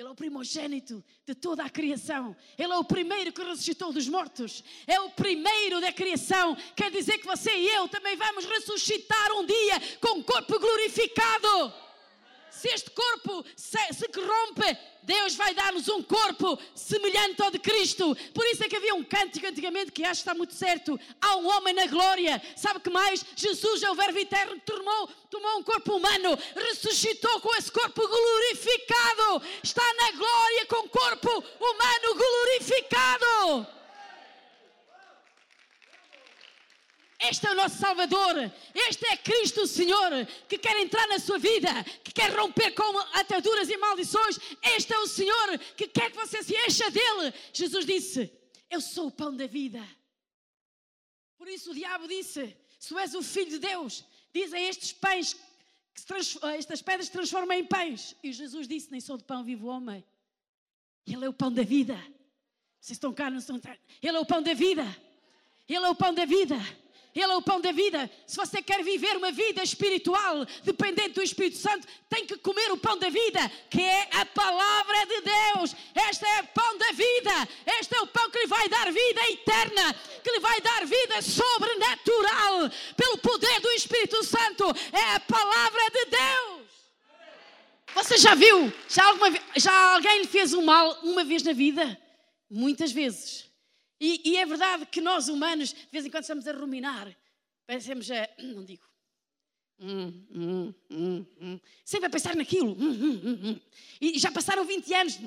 Ele 0.00 0.08
é 0.08 0.12
o 0.12 0.14
primogênito 0.14 1.04
de 1.26 1.34
toda 1.34 1.62
a 1.62 1.68
criação. 1.68 2.34
Ele 2.56 2.72
é 2.72 2.76
o 2.78 2.82
primeiro 2.82 3.30
que 3.34 3.42
ressuscitou 3.42 3.92
dos 3.92 4.08
mortos. 4.08 4.64
É 4.86 4.98
o 4.98 5.10
primeiro 5.10 5.78
da 5.78 5.92
criação. 5.92 6.56
Quer 6.74 6.90
dizer 6.90 7.18
que 7.18 7.26
você 7.26 7.50
e 7.50 7.68
eu 7.68 7.86
também 7.86 8.16
vamos 8.16 8.46
ressuscitar 8.46 9.30
um 9.32 9.44
dia 9.44 9.78
com 10.00 10.20
um 10.20 10.22
corpo 10.22 10.58
glorificado 10.58 11.74
se 12.60 12.68
este 12.68 12.90
corpo 12.90 13.42
se, 13.56 13.78
se 13.94 14.06
corrompe, 14.08 14.76
Deus 15.02 15.34
vai 15.34 15.54
dar-nos 15.54 15.88
um 15.88 16.02
corpo 16.02 16.58
semelhante 16.74 17.40
ao 17.42 17.50
de 17.50 17.58
Cristo. 17.58 18.14
Por 18.34 18.44
isso 18.46 18.62
é 18.62 18.68
que 18.68 18.76
havia 18.76 18.94
um 18.94 19.02
cântico 19.02 19.46
antigamente 19.46 19.90
que 19.90 20.04
acho 20.04 20.22
que 20.22 20.28
está 20.28 20.34
muito 20.34 20.52
certo. 20.52 21.00
Há 21.22 21.36
um 21.36 21.48
homem 21.48 21.72
na 21.72 21.86
glória. 21.86 22.40
Sabe 22.54 22.80
que 22.80 22.90
mais? 22.90 23.24
Jesus 23.34 23.82
é 23.82 23.90
o 23.90 23.94
Verbo 23.94 24.18
eterno, 24.18 24.60
tomou, 24.60 25.08
tomou 25.30 25.58
um 25.58 25.62
corpo 25.62 25.96
humano, 25.96 26.38
ressuscitou 26.54 27.40
com 27.40 27.54
esse 27.56 27.72
corpo 27.72 28.06
glorificado. 28.06 29.42
Está 29.62 29.94
na 29.94 30.10
glória 30.12 30.66
com 30.66 30.88
corpo 30.88 31.44
humano 31.58 32.14
glorificado. 32.14 33.79
Este 37.20 37.46
é 37.46 37.52
o 37.52 37.54
nosso 37.54 37.76
Salvador. 37.76 38.50
Este 38.74 39.06
é 39.06 39.16
Cristo, 39.18 39.62
o 39.62 39.66
Senhor, 39.66 40.26
que 40.48 40.56
quer 40.56 40.76
entrar 40.80 41.06
na 41.06 41.18
sua 41.18 41.38
vida, 41.38 41.68
que 42.02 42.12
quer 42.12 42.34
romper 42.34 42.70
com 42.72 42.98
ataduras 43.18 43.68
e 43.68 43.76
maldições. 43.76 44.38
Este 44.62 44.94
é 44.94 44.98
o 44.98 45.06
Senhor 45.06 45.58
que 45.76 45.86
quer 45.86 46.10
que 46.10 46.16
você 46.16 46.42
se 46.42 46.54
encha 46.66 46.90
dele. 46.90 47.34
Jesus 47.52 47.84
disse: 47.84 48.32
Eu 48.70 48.80
sou 48.80 49.08
o 49.08 49.10
pão 49.10 49.36
da 49.36 49.46
vida. 49.46 49.86
Por 51.36 51.46
isso 51.46 51.72
o 51.72 51.74
diabo 51.74 52.08
disse: 52.08 52.56
Se 52.78 52.96
és 52.96 53.14
o 53.14 53.22
filho 53.22 53.50
de 53.50 53.58
Deus, 53.58 54.02
dizem 54.32 54.66
estes 54.66 54.92
pães, 54.92 55.36
estas 56.56 56.80
pedras 56.80 57.06
se 57.06 57.12
transformam 57.12 57.56
em 57.56 57.64
pães. 57.64 58.16
E 58.22 58.32
Jesus 58.32 58.66
disse: 58.66 58.90
Nem 58.90 59.00
sou 59.00 59.18
de 59.18 59.24
pão 59.24 59.44
vivo 59.44 59.66
homem. 59.66 60.02
Ele 61.06 61.26
é 61.26 61.28
o 61.28 61.34
pão 61.34 61.52
da 61.52 61.62
vida. 61.62 61.94
Vocês 62.80 62.96
estão 62.96 63.12
cá, 63.12 63.28
não 63.28 63.38
estão 63.38 63.60
cá. 63.60 63.76
Ele 64.02 64.16
é 64.16 64.20
o 64.20 64.24
pão 64.24 64.42
da 64.42 64.54
vida. 64.54 64.84
Ele 65.68 65.84
é 65.84 65.90
o 65.90 65.94
pão 65.94 66.14
da 66.14 66.24
vida. 66.24 66.56
Ele 67.14 67.32
é 67.32 67.36
o 67.36 67.42
pão 67.42 67.60
da 67.60 67.72
vida. 67.72 68.08
Se 68.24 68.36
você 68.36 68.62
quer 68.62 68.84
viver 68.84 69.16
uma 69.16 69.32
vida 69.32 69.62
espiritual 69.62 70.46
dependente 70.62 71.10
do 71.10 71.22
Espírito 71.22 71.56
Santo, 71.56 71.86
tem 72.08 72.24
que 72.24 72.36
comer 72.36 72.70
o 72.70 72.76
pão 72.76 72.96
da 72.96 73.08
vida, 73.08 73.50
que 73.68 73.82
é 73.82 74.08
a 74.12 74.24
palavra 74.26 75.06
de 75.06 75.20
Deus. 75.20 75.74
Este 76.08 76.24
é 76.24 76.40
o 76.40 76.46
pão 76.48 76.78
da 76.78 76.92
vida. 76.92 77.48
Este 77.80 77.96
é 77.96 78.00
o 78.00 78.06
pão 78.06 78.30
que 78.30 78.38
lhe 78.38 78.46
vai 78.46 78.68
dar 78.68 78.92
vida 78.92 79.20
eterna, 79.28 79.92
que 80.22 80.30
lhe 80.30 80.38
vai 80.38 80.60
dar 80.60 80.86
vida 80.86 81.20
sobrenatural 81.20 82.70
pelo 82.96 83.18
poder 83.18 83.60
do 83.60 83.70
Espírito 83.72 84.22
Santo. 84.22 84.64
É 84.92 85.14
a 85.14 85.20
palavra 85.20 85.90
de 85.90 86.04
Deus. 86.04 86.70
Você 87.92 88.18
já 88.18 88.36
viu? 88.36 88.72
Já, 88.88 89.04
alguma, 89.06 89.36
já 89.56 89.94
alguém 89.94 90.20
lhe 90.20 90.28
fez 90.28 90.52
um 90.52 90.62
mal 90.62 91.00
uma 91.02 91.24
vez 91.24 91.42
na 91.42 91.52
vida? 91.52 92.00
Muitas 92.48 92.92
vezes. 92.92 93.49
E, 94.00 94.30
e, 94.30 94.36
é 94.38 94.46
verdade 94.46 94.86
que 94.86 95.00
nós 95.00 95.28
humanos, 95.28 95.74
de 95.74 95.88
vez 95.92 96.06
em 96.06 96.10
quando, 96.10 96.22
estamos 96.22 96.46
a 96.46 96.52
ruminar. 96.52 97.14
Parecemos 97.66 98.10
a. 98.10 98.28
Não 98.38 98.64
digo. 98.64 98.88
Hum, 99.78 100.26
hum, 100.30 100.74
hum, 100.90 101.26
hum. 101.40 101.60
Sempre 101.84 102.06
a 102.06 102.10
pensar 102.10 102.34
naquilo. 102.34 102.72
Hum, 102.72 103.20
hum, 103.24 103.40
hum, 103.44 103.60
e 104.00 104.18
já 104.18 104.32
passaram 104.32 104.64
20 104.64 104.94
anos. 104.94 105.18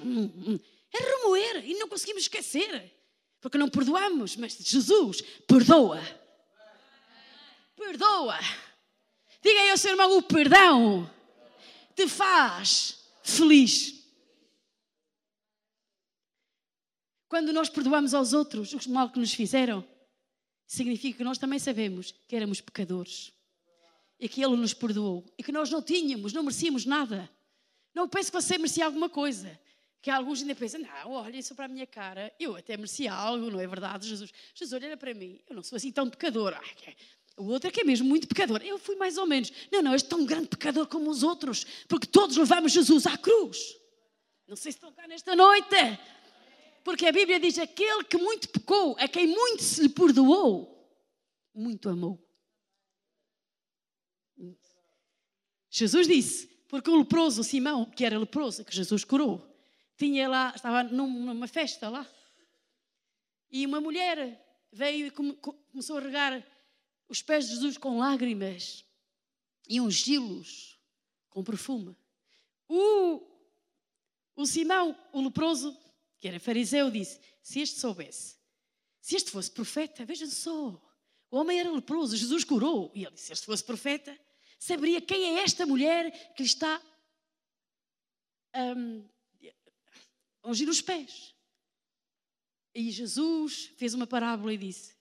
É 0.91 0.97
remoer 0.97 1.69
e 1.69 1.75
não 1.75 1.87
conseguimos 1.87 2.23
esquecer. 2.23 2.91
Porque 3.39 3.57
não 3.57 3.69
perdoamos, 3.69 4.35
mas 4.37 4.57
Jesus 4.57 5.21
perdoa. 5.47 6.01
Perdoa. 7.75 8.39
Diga 9.41 9.59
aí 9.59 9.69
ao 9.71 9.77
seu 9.77 9.91
irmão: 9.91 10.17
o 10.17 10.21
perdão 10.23 11.09
te 11.95 12.07
faz 12.07 12.99
feliz. 13.23 14.02
Quando 17.33 17.51
nós 17.51 17.67
perdoamos 17.67 18.13
aos 18.13 18.31
outros 18.31 18.73
o 18.73 18.91
mal 18.91 19.09
que 19.09 19.17
nos 19.17 19.33
fizeram, 19.33 19.83
significa 20.67 21.17
que 21.17 21.23
nós 21.23 21.39
também 21.39 21.57
sabemos 21.57 22.13
que 22.27 22.35
éramos 22.35 22.61
pecadores 22.61 23.33
e 24.19 24.29
que 24.29 24.43
Ele 24.43 24.55
nos 24.55 24.71
perdoou 24.71 25.25
e 25.35 25.41
que 25.41 25.51
nós 25.51 25.71
não 25.71 25.81
tínhamos, 25.81 26.31
não 26.31 26.43
merecíamos 26.43 26.85
nada. 26.85 27.27
Não 27.91 28.07
penso 28.07 28.31
que 28.31 28.39
você 28.39 28.55
merecia 28.59 28.85
alguma 28.85 29.09
coisa. 29.09 29.59
Que 29.99 30.11
alguns 30.11 30.41
ainda 30.41 30.53
pensam, 30.53 30.81
não, 30.81 31.11
olha 31.13 31.35
isso 31.35 31.55
para 31.55 31.65
a 31.65 31.67
minha 31.67 31.87
cara, 31.87 32.31
eu 32.39 32.55
até 32.55 32.77
merecia 32.77 33.11
algo, 33.11 33.49
não 33.49 33.59
é 33.59 33.65
verdade, 33.65 34.07
Jesus? 34.07 34.31
Jesus, 34.53 34.83
olha 34.83 34.95
para 34.95 35.15
mim, 35.15 35.41
eu 35.49 35.55
não 35.55 35.63
sou 35.63 35.77
assim 35.77 35.91
tão 35.91 36.07
pecador. 36.07 36.53
É, 36.85 36.95
o 37.35 37.45
outro 37.45 37.67
é 37.67 37.71
que 37.71 37.81
é 37.81 37.83
mesmo 37.83 38.07
muito 38.07 38.27
pecador. 38.27 38.61
Eu 38.61 38.77
fui 38.77 38.95
mais 38.95 39.17
ou 39.17 39.25
menos. 39.25 39.51
Não, 39.71 39.81
não, 39.81 39.93
és 39.93 40.03
tão 40.03 40.23
grande 40.23 40.49
pecador 40.49 40.85
como 40.85 41.09
os 41.09 41.23
outros, 41.23 41.65
porque 41.87 42.05
todos 42.05 42.37
levamos 42.37 42.71
Jesus 42.71 43.07
à 43.07 43.17
cruz. 43.17 43.75
Não 44.47 44.55
sei 44.55 44.71
se 44.71 44.77
estão 44.77 44.91
cá 44.93 45.07
nesta 45.07 45.35
noite. 45.35 45.75
Porque 46.83 47.05
a 47.05 47.11
Bíblia 47.11 47.39
diz: 47.39 47.57
aquele 47.57 48.03
que 48.03 48.17
muito 48.17 48.49
pecou, 48.49 48.95
a 48.99 49.07
quem 49.07 49.27
muito 49.27 49.63
se 49.63 49.81
lhe 49.81 49.89
perdoou, 49.89 50.73
muito 51.53 51.89
amou. 51.89 52.19
Jesus 55.69 56.07
disse, 56.07 56.47
porque 56.67 56.89
o 56.89 56.97
leproso 56.97 57.43
Simão, 57.43 57.85
que 57.85 58.05
era 58.05 58.19
leproso, 58.19 58.63
que 58.63 58.75
Jesus 58.75 59.03
curou, 59.03 59.47
tinha 59.97 60.27
lá, 60.27 60.53
estava 60.55 60.83
numa 60.83 61.47
festa 61.47 61.89
lá, 61.89 62.07
e 63.49 63.65
uma 63.65 63.79
mulher 63.79 64.39
veio 64.71 65.07
e 65.07 65.11
começou 65.11 65.97
a 65.97 66.01
regar 66.01 66.45
os 67.07 67.21
pés 67.21 67.47
de 67.47 67.55
Jesus 67.55 67.77
com 67.77 67.97
lágrimas 67.97 68.85
e 69.67 69.79
ungi-los 69.79 70.79
com 71.29 71.43
perfume. 71.43 71.95
O, 72.67 73.21
o 74.35 74.45
Simão, 74.45 74.97
o 75.11 75.21
leproso, 75.21 75.77
que 76.23 76.29
era 76.29 76.39
fariseu, 76.39 76.89
disse: 76.89 77.19
Se 77.41 77.59
este 77.59 77.81
soubesse, 77.81 78.37
se 79.01 79.17
este 79.17 79.29
fosse 79.29 79.51
profeta, 79.51 80.05
vejam 80.05 80.29
só, 80.29 80.81
o 81.29 81.35
homem 81.35 81.59
era 81.59 81.69
leproso, 81.69 82.15
Jesus 82.15 82.45
curou. 82.45 82.93
E 82.95 83.03
ele 83.03 83.13
disse: 83.13 83.25
Se 83.25 83.33
este 83.33 83.45
fosse 83.45 83.61
profeta, 83.61 84.17
saberia 84.57 85.01
quem 85.01 85.37
é 85.37 85.43
esta 85.43 85.65
mulher 85.65 86.33
que 86.33 86.43
lhe 86.43 86.47
está 86.47 86.81
um, 88.55 89.05
a 90.43 90.49
ungir 90.49 90.69
os 90.69 90.79
pés. 90.79 91.35
E 92.73 92.89
Jesus 92.89 93.73
fez 93.75 93.93
uma 93.93 94.07
parábola 94.07 94.53
e 94.53 94.57
disse: 94.57 94.95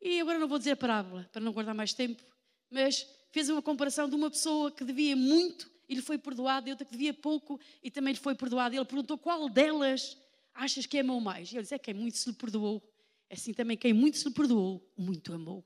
E 0.00 0.18
agora 0.18 0.38
não 0.38 0.48
vou 0.48 0.56
dizer 0.56 0.70
a 0.70 0.76
parábola, 0.76 1.28
para 1.30 1.42
não 1.42 1.52
guardar 1.52 1.74
mais 1.74 1.92
tempo, 1.92 2.24
mas 2.70 3.06
fez 3.30 3.50
uma 3.50 3.60
comparação 3.60 4.08
de 4.08 4.14
uma 4.14 4.30
pessoa 4.30 4.72
que 4.72 4.82
devia 4.82 5.14
muito 5.14 5.70
e 5.86 5.94
lhe 5.94 6.00
foi 6.00 6.16
perdoado, 6.16 6.68
e 6.68 6.70
outra 6.70 6.86
que 6.86 6.92
devia 6.92 7.12
pouco 7.12 7.60
e 7.82 7.90
também 7.90 8.14
lhe 8.14 8.18
foi 8.18 8.34
perdoado. 8.34 8.74
E 8.74 8.78
ele 8.78 8.86
perguntou 8.86 9.18
qual 9.18 9.46
delas 9.50 10.23
achas 10.54 10.86
que 10.86 10.98
amou 10.98 11.20
mais? 11.20 11.50
E 11.50 11.56
ele 11.56 11.62
disse: 11.62 11.74
É 11.74 11.78
quem 11.78 11.94
muito 11.94 12.16
se 12.16 12.30
lhe 12.30 12.36
perdoou. 12.36 12.82
Assim 13.30 13.52
também, 13.52 13.76
quem 13.76 13.92
muito 13.92 14.16
se 14.16 14.28
lhe 14.28 14.34
perdoou, 14.34 14.86
muito 14.96 15.32
amou. 15.32 15.64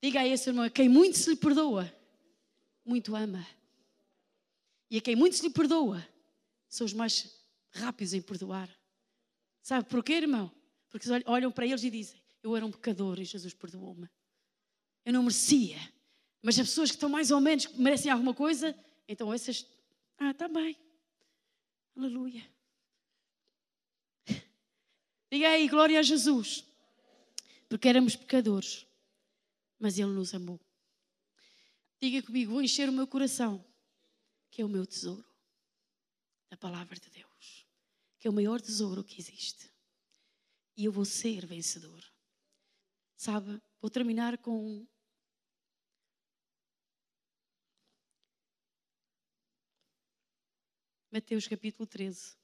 Diga 0.00 0.20
a 0.20 0.26
esse 0.26 0.48
irmão: 0.48 0.68
quem 0.70 0.88
muito 0.88 1.18
se 1.18 1.30
lhe 1.30 1.36
perdoa, 1.36 1.92
muito 2.84 3.14
ama. 3.14 3.46
E 4.90 4.98
a 4.98 5.00
quem 5.00 5.16
muito 5.16 5.36
se 5.36 5.42
lhe 5.42 5.50
perdoa, 5.50 6.06
são 6.68 6.84
os 6.84 6.92
mais 6.92 7.34
rápidos 7.70 8.12
em 8.14 8.20
perdoar. 8.20 8.68
Sabe 9.62 9.88
porquê, 9.88 10.14
irmão? 10.14 10.50
Porque 10.90 11.08
olham 11.26 11.50
para 11.50 11.66
eles 11.66 11.82
e 11.82 11.90
dizem: 11.90 12.20
Eu 12.42 12.56
era 12.56 12.66
um 12.66 12.70
pecador 12.70 13.18
e 13.20 13.24
Jesus 13.24 13.54
perdoou-me. 13.54 14.08
Eu 15.04 15.12
não 15.12 15.22
merecia. 15.22 15.78
Mas 16.42 16.58
as 16.58 16.68
pessoas 16.68 16.90
que 16.90 16.96
estão 16.96 17.08
mais 17.08 17.30
ou 17.30 17.40
menos, 17.40 17.66
que 17.66 17.80
merecem 17.80 18.10
alguma 18.10 18.34
coisa, 18.34 18.76
então 19.08 19.32
essas. 19.32 19.66
Ah, 20.18 20.32
está 20.32 20.48
bem. 20.48 20.76
Aleluia. 21.96 22.44
Diga 25.32 25.48
aí, 25.48 25.66
glória 25.66 25.98
a 25.98 26.02
Jesus. 26.02 26.64
Porque 27.68 27.88
éramos 27.88 28.14
pecadores 28.14 28.86
mas 29.82 29.98
Ele 29.98 30.12
nos 30.12 30.32
amou. 30.32 30.60
Diga 32.00 32.24
comigo, 32.24 32.52
vou 32.52 32.62
encher 32.62 32.88
o 32.88 32.92
meu 32.92 33.04
coração, 33.04 33.64
que 34.48 34.62
é 34.62 34.64
o 34.64 34.68
meu 34.68 34.86
tesouro, 34.86 35.28
da 36.48 36.56
palavra 36.56 36.96
de 37.00 37.10
Deus, 37.10 37.66
que 38.20 38.28
é 38.28 38.30
o 38.30 38.32
maior 38.32 38.60
tesouro 38.60 39.02
que 39.02 39.20
existe. 39.20 39.68
E 40.76 40.84
eu 40.84 40.92
vou 40.92 41.04
ser 41.04 41.44
vencedor. 41.46 42.00
Sabe, 43.16 43.60
vou 43.80 43.90
terminar 43.90 44.38
com 44.38 44.86
Mateus 51.10 51.48
capítulo 51.48 51.88
13. 51.88 52.41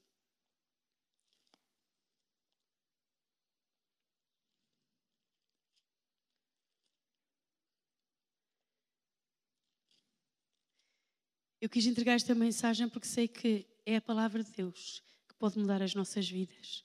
Eu 11.60 11.68
quis 11.68 11.86
entregar 11.86 12.14
esta 12.14 12.34
mensagem 12.36 12.88
porque 12.88 13.08
sei 13.08 13.26
que 13.26 13.66
é 13.84 13.96
a 13.96 14.00
palavra 14.00 14.44
de 14.44 14.52
Deus 14.52 15.02
que 15.28 15.34
pode 15.34 15.58
mudar 15.58 15.82
as 15.82 15.92
nossas 15.92 16.28
vidas 16.28 16.84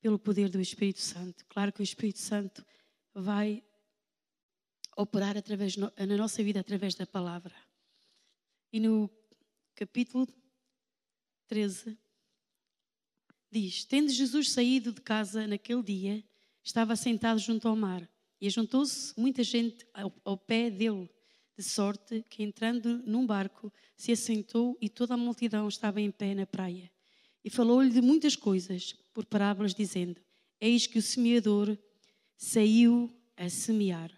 pelo 0.00 0.18
poder 0.18 0.48
do 0.48 0.60
Espírito 0.60 1.00
Santo. 1.00 1.44
Claro 1.48 1.72
que 1.72 1.80
o 1.80 1.84
Espírito 1.84 2.18
Santo 2.18 2.66
vai 3.14 3.62
operar 4.96 5.36
através, 5.36 5.76
na 5.76 6.16
nossa 6.16 6.42
vida 6.42 6.58
através 6.58 6.96
da 6.96 7.06
palavra. 7.06 7.54
E 8.72 8.80
no 8.80 9.08
capítulo 9.76 10.26
13 11.46 11.96
diz: 13.48 13.84
Tendo 13.84 14.10
Jesus 14.10 14.50
saído 14.50 14.92
de 14.92 15.00
casa 15.00 15.46
naquele 15.46 15.84
dia, 15.84 16.24
estava 16.64 16.96
sentado 16.96 17.38
junto 17.38 17.68
ao 17.68 17.76
mar 17.76 18.08
e 18.40 18.48
ajuntou-se 18.48 19.18
muita 19.18 19.44
gente 19.44 19.86
ao, 19.94 20.12
ao 20.24 20.36
pé 20.36 20.68
dele 20.68 21.08
de 21.60 21.66
sorte 21.66 22.24
que, 22.30 22.42
entrando 22.42 23.02
num 23.04 23.26
barco, 23.26 23.70
se 23.94 24.10
assentou 24.12 24.78
e 24.80 24.88
toda 24.88 25.12
a 25.12 25.16
multidão 25.16 25.68
estava 25.68 26.00
em 26.00 26.10
pé 26.10 26.34
na 26.34 26.46
praia. 26.46 26.90
E 27.44 27.50
falou-lhe 27.50 27.90
de 27.90 28.00
muitas 28.00 28.34
coisas, 28.34 28.94
por 29.12 29.26
parábolas, 29.26 29.74
dizendo: 29.74 30.18
Eis 30.58 30.86
que 30.86 30.98
o 30.98 31.02
semeador 31.02 31.76
saiu 32.34 33.14
a 33.36 33.50
semear. 33.50 34.10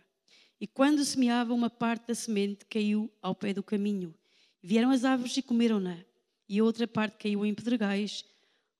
E 0.60 0.68
quando 0.68 1.04
semeava, 1.04 1.52
uma 1.52 1.68
parte 1.68 2.06
da 2.06 2.14
semente 2.14 2.64
caiu 2.66 3.10
ao 3.20 3.34
pé 3.34 3.52
do 3.52 3.62
caminho. 3.62 4.14
Vieram 4.62 4.90
as 4.90 5.04
aves 5.04 5.36
e 5.36 5.42
comeram-na. 5.42 5.98
E 6.48 6.62
outra 6.62 6.86
parte 6.86 7.18
caiu 7.18 7.44
em 7.44 7.52
pedregais, 7.52 8.24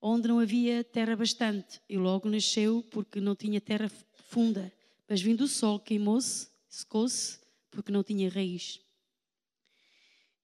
onde 0.00 0.28
não 0.28 0.38
havia 0.38 0.84
terra 0.84 1.16
bastante. 1.16 1.80
E 1.88 1.96
logo 1.96 2.28
nasceu, 2.28 2.84
porque 2.92 3.20
não 3.20 3.34
tinha 3.34 3.60
terra 3.60 3.90
funda. 4.28 4.72
Mas 5.08 5.20
vindo 5.20 5.42
o 5.42 5.48
sol, 5.48 5.80
queimou-se, 5.80 6.46
secou-se 6.68 7.41
porque 7.72 7.90
não 7.90 8.04
tinha 8.04 8.30
raiz. 8.30 8.80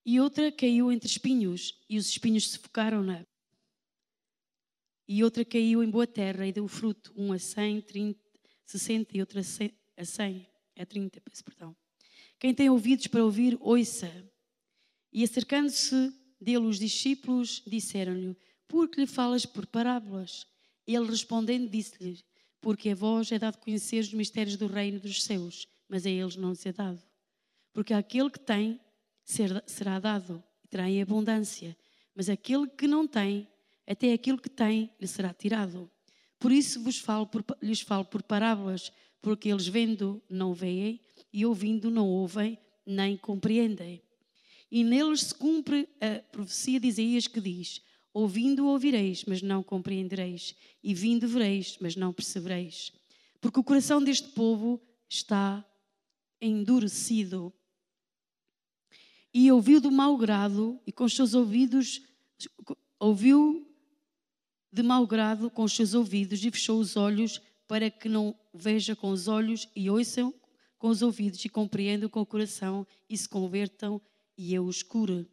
E 0.04 0.18
outra 0.18 0.50
caiu 0.50 0.90
entre 0.90 1.08
espinhos, 1.08 1.78
e 1.88 1.98
os 1.98 2.08
espinhos 2.08 2.48
sufocaram-na. 2.50 3.24
E 5.06 5.22
outra 5.22 5.44
caiu 5.44 5.82
em 5.84 5.90
boa 5.90 6.06
terra 6.06 6.46
e 6.46 6.52
deu 6.52 6.66
fruto, 6.66 7.12
um 7.14 7.32
a 7.32 7.38
100, 7.38 7.82
30, 7.82 8.20
60 8.64 9.16
e 9.16 9.20
outra 9.20 9.40
a 9.40 10.04
100, 10.04 10.46
a 10.76 10.86
30, 10.86 11.20
peço 11.20 11.44
perdão. 11.44 11.76
Quem 12.38 12.54
tem 12.54 12.70
ouvidos 12.70 13.06
para 13.06 13.24
ouvir, 13.24 13.56
ouça. 13.60 14.10
E 15.12 15.22
acercando-se 15.24 16.12
dele 16.40 16.66
os 16.66 16.78
discípulos, 16.78 17.62
disseram-lhe, 17.66 18.36
por 18.66 18.88
que 18.88 19.00
lhe 19.00 19.06
falas 19.06 19.46
por 19.46 19.66
parábolas? 19.66 20.46
Ele 20.86 21.06
respondendo 21.06 21.70
disse-lhe, 21.70 22.22
porque 22.60 22.90
a 22.90 22.94
vós 22.94 23.30
é 23.32 23.38
dado 23.38 23.58
conhecer 23.58 24.00
os 24.00 24.12
mistérios 24.12 24.56
do 24.56 24.66
reino 24.66 25.00
dos 25.00 25.22
céus, 25.22 25.66
mas 25.88 26.06
a 26.06 26.10
eles 26.10 26.36
não 26.36 26.50
lhes 26.50 26.64
é 26.64 26.72
dado. 26.72 27.07
Porque 27.78 27.94
aquele 27.94 28.28
que 28.28 28.40
tem 28.40 28.80
será 29.24 30.00
dado 30.00 30.42
e 30.64 30.66
terá 30.66 30.90
em 30.90 31.00
abundância, 31.00 31.76
mas 32.12 32.28
aquele 32.28 32.66
que 32.66 32.88
não 32.88 33.06
tem, 33.06 33.46
até 33.86 34.12
aquilo 34.12 34.36
que 34.36 34.50
tem 34.50 34.90
lhe 35.00 35.06
será 35.06 35.32
tirado. 35.32 35.88
Por 36.40 36.50
isso 36.50 36.82
vos 36.82 36.98
falo 36.98 37.24
por, 37.24 37.44
lhes 37.62 37.80
falo 37.80 38.04
por 38.04 38.20
parábolas, 38.20 38.90
porque 39.22 39.48
eles 39.48 39.68
vendo 39.68 40.20
não 40.28 40.52
veem 40.52 41.00
e 41.32 41.46
ouvindo 41.46 41.88
não 41.88 42.08
ouvem 42.08 42.58
nem 42.84 43.16
compreendem. 43.16 44.02
E 44.68 44.82
neles 44.82 45.20
se 45.20 45.34
cumpre 45.36 45.88
a 46.00 46.20
profecia 46.32 46.80
de 46.80 46.88
Isaías 46.88 47.28
que 47.28 47.40
diz: 47.40 47.80
Ouvindo 48.12 48.66
ouvireis, 48.66 49.24
mas 49.24 49.40
não 49.40 49.62
compreendereis, 49.62 50.56
e 50.82 50.92
vindo 50.92 51.28
vereis, 51.28 51.78
mas 51.80 51.94
não 51.94 52.12
percebereis. 52.12 52.90
Porque 53.40 53.60
o 53.60 53.62
coração 53.62 54.02
deste 54.02 54.30
povo 54.30 54.82
está 55.08 55.64
endurecido. 56.40 57.54
E 59.40 59.52
ouviu 59.52 59.80
do 59.80 59.92
mau 59.92 60.16
grado 60.16 60.80
e 60.84 60.90
com 60.90 61.04
os 61.04 61.14
seus 61.14 61.32
ouvidos, 61.32 62.02
ouviu 62.98 63.64
de 64.72 64.82
mau 64.82 65.06
grado 65.06 65.48
com 65.48 65.62
os 65.62 65.74
seus 65.74 65.94
ouvidos 65.94 66.44
e 66.44 66.50
fechou 66.50 66.80
os 66.80 66.96
olhos 66.96 67.40
para 67.68 67.88
que 67.88 68.08
não 68.08 68.36
veja 68.52 68.96
com 68.96 69.10
os 69.10 69.28
olhos 69.28 69.68
e 69.76 69.88
ouçam 69.88 70.34
com 70.76 70.88
os 70.88 71.02
ouvidos 71.02 71.44
e 71.44 71.48
compreendam 71.48 72.08
com 72.08 72.20
o 72.20 72.26
coração 72.26 72.84
e 73.08 73.16
se 73.16 73.28
convertam 73.28 74.02
e 74.36 74.52
eu 74.52 74.64
os 74.64 74.82
cure. 74.82 75.24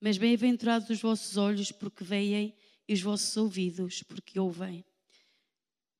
Mas 0.00 0.16
bem-aventurados 0.16 0.88
os 0.88 1.00
vossos 1.00 1.36
olhos 1.36 1.72
porque 1.72 2.04
veem 2.04 2.54
e 2.86 2.94
os 2.94 3.02
vossos 3.02 3.36
ouvidos 3.36 4.04
porque 4.04 4.38
ouvem. 4.38 4.84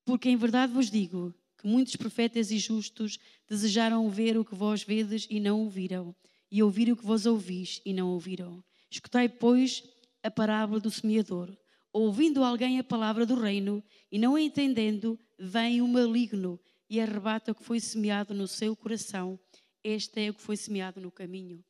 Porque 0.04 0.28
em 0.28 0.36
verdade 0.36 0.72
vos 0.72 0.88
digo 0.88 1.34
que 1.58 1.66
muitos 1.66 1.96
profetas 1.96 2.52
e 2.52 2.58
justos 2.60 3.18
desejaram 3.48 4.08
ver 4.08 4.38
o 4.38 4.44
que 4.44 4.54
vós 4.54 4.84
vedes 4.84 5.26
e 5.28 5.40
não 5.40 5.62
ouviram, 5.62 6.14
e 6.50 6.62
ouvir 6.62 6.90
o 6.90 6.96
que 6.96 7.04
vós 7.04 7.26
ouvis 7.26 7.80
e 7.84 7.92
não 7.92 8.10
ouviram. 8.10 8.62
Escutai, 8.90 9.28
pois, 9.28 9.82
a 10.22 10.30
parábola 10.30 10.80
do 10.80 10.90
semeador. 10.90 11.56
Ouvindo 11.92 12.44
alguém 12.44 12.78
a 12.78 12.84
palavra 12.84 13.24
do 13.24 13.34
reino 13.34 13.82
e 14.10 14.18
não 14.18 14.34
a 14.34 14.40
entendendo, 14.40 15.18
vem 15.38 15.80
o 15.80 15.88
maligno 15.88 16.58
e 16.88 17.00
arrebata 17.00 17.52
o 17.52 17.54
que 17.54 17.64
foi 17.64 17.80
semeado 17.80 18.34
no 18.34 18.46
seu 18.48 18.74
coração. 18.76 19.38
Este 19.82 20.26
é 20.26 20.30
o 20.30 20.34
que 20.34 20.42
foi 20.42 20.56
semeado 20.56 21.00
no 21.00 21.10
caminho. 21.10 21.64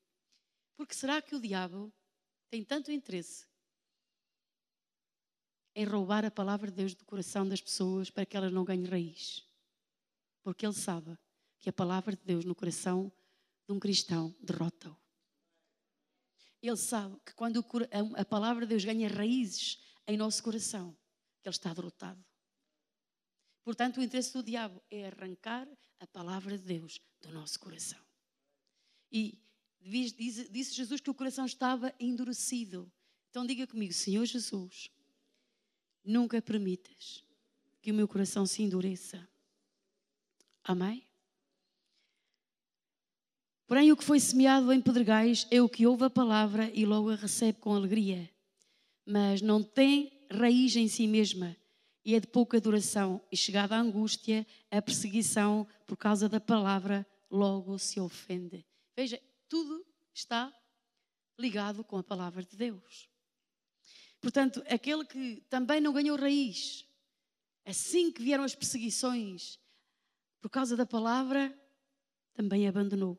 Porque 0.77 0.95
será 0.95 1.21
que 1.21 1.35
o 1.35 1.41
diabo 1.41 1.93
tem 2.51 2.65
tanto 2.65 2.91
interesse 2.91 3.47
em 5.75 5.85
roubar 5.85 6.25
a 6.25 6.31
palavra 6.31 6.71
de 6.71 6.77
Deus 6.77 6.95
do 6.95 7.05
coração 7.05 7.49
das 7.49 7.61
pessoas 7.61 8.11
para 8.11 8.27
que 8.27 8.37
elas 8.37 8.53
não 8.53 8.65
ganhem 8.65 8.87
raiz. 8.87 9.47
Porque 10.43 10.67
ele 10.67 10.75
sabe 10.75 11.17
que 11.59 11.69
a 11.69 11.73
palavra 11.73 12.17
de 12.17 12.23
Deus 12.25 12.45
no 12.45 12.55
coração 12.55 13.13
de 13.71 13.77
um 13.77 13.79
cristão 13.79 14.35
derrota-o. 14.41 14.97
Ele 16.61 16.77
sabe 16.77 17.17
que 17.25 17.33
quando 17.35 17.65
a 18.17 18.25
palavra 18.25 18.67
de 18.67 18.71
Deus 18.71 18.85
ganha 18.85 19.09
raízes 19.09 19.79
em 20.09 20.17
nosso 20.17 20.43
coração, 20.43 20.93
que 21.41 21.49
ele 21.49 21.55
está 21.55 21.73
derrotado. 21.73 22.23
Portanto, 23.63 23.99
o 23.99 24.03
interesse 24.03 24.33
do 24.33 24.43
diabo 24.43 24.83
é 24.91 25.07
arrancar 25.07 25.69
a 26.01 26.07
palavra 26.07 26.59
de 26.59 26.65
Deus 26.65 27.01
do 27.21 27.31
nosso 27.31 27.61
coração. 27.61 28.01
E 29.13 29.41
disse 29.81 30.75
Jesus 30.75 31.01
que 31.01 31.11
o 31.11 31.15
coração 31.15 31.47
estava 31.47 31.95
endurecido. 32.01 32.93
Então 33.31 33.47
diga 33.47 33.67
comigo, 33.69 33.93
Senhor 33.93 34.25
Jesus, 34.27 34.91
nunca 36.05 36.43
permitas 36.43 37.25
que 37.81 37.93
o 37.93 37.95
meu 37.95 38.09
coração 38.09 38.45
se 38.45 38.63
endureça. 38.63 39.27
Amém? 40.65 41.07
Porém, 43.71 43.93
o 43.93 43.97
que 43.97 44.03
foi 44.03 44.19
semeado 44.19 44.73
em 44.73 44.81
pedregais 44.81 45.47
é 45.49 45.63
o 45.63 45.69
que 45.69 45.87
ouve 45.87 46.03
a 46.03 46.11
palavra 46.11 46.69
e 46.75 46.85
logo 46.85 47.09
a 47.09 47.15
recebe 47.15 47.61
com 47.61 47.73
alegria, 47.73 48.29
mas 49.07 49.41
não 49.41 49.63
tem 49.63 50.11
raiz 50.29 50.75
em 50.75 50.89
si 50.89 51.07
mesma 51.07 51.57
e 52.05 52.17
é 52.17 52.19
de 52.19 52.27
pouca 52.27 52.61
duração, 52.61 53.23
e 53.31 53.37
chegada 53.37 53.77
a 53.77 53.79
angústia, 53.79 54.45
a 54.73 54.83
perseguição 54.83 55.69
por 55.87 55.97
causa 55.97 56.29
da 56.29 56.41
palavra, 56.41 57.07
logo 57.31 57.79
se 57.79 58.01
ofende. 58.01 58.67
Veja, 58.97 59.23
tudo 59.49 59.87
está 60.13 60.53
ligado 61.39 61.85
com 61.85 61.97
a 61.97 62.03
palavra 62.03 62.43
de 62.43 62.57
Deus. 62.57 63.09
Portanto, 64.21 64.65
aquele 64.69 65.05
que 65.05 65.45
também 65.49 65.81
não 65.81 65.93
ganhou 65.93 66.19
raiz, 66.19 66.85
assim 67.65 68.11
que 68.11 68.21
vieram 68.21 68.43
as 68.43 68.57
perseguições 68.57 69.61
por 70.41 70.51
causa 70.51 70.77
da 70.77 70.85
palavra, 70.85 71.57
também 72.35 72.67
abandonou. 72.67 73.17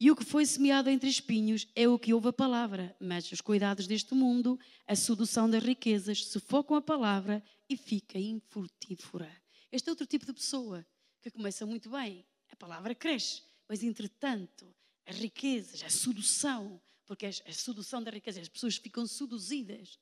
E 0.00 0.12
o 0.12 0.16
que 0.16 0.24
foi 0.24 0.46
semeado 0.46 0.88
entre 0.88 1.08
espinhos 1.08 1.66
é 1.74 1.88
o 1.88 1.98
que 1.98 2.14
ouve 2.14 2.28
a 2.28 2.32
palavra, 2.32 2.94
mas 3.00 3.30
os 3.32 3.40
cuidados 3.40 3.88
deste 3.88 4.14
mundo, 4.14 4.58
a 4.86 4.94
sedução 4.94 5.50
das 5.50 5.62
riquezas, 5.62 6.24
sufocam 6.24 6.76
a 6.76 6.82
palavra 6.82 7.42
e 7.68 7.76
fica 7.76 8.16
infrutífera. 8.16 9.30
Este 9.72 9.88
é 9.88 9.92
outro 9.92 10.06
tipo 10.06 10.24
de 10.24 10.32
pessoa 10.32 10.86
que 11.20 11.32
começa 11.32 11.66
muito 11.66 11.90
bem, 11.90 12.24
a 12.48 12.54
palavra 12.54 12.94
cresce, 12.94 13.42
mas 13.68 13.82
entretanto, 13.82 14.72
as 15.04 15.16
riquezas, 15.16 15.82
a 15.82 15.90
sedução, 15.90 16.80
porque 17.04 17.26
a 17.26 17.52
sedução 17.52 18.00
da 18.00 18.12
riqueza, 18.12 18.40
as 18.40 18.48
pessoas 18.48 18.76
ficam 18.76 19.04
seduzidas. 19.04 19.98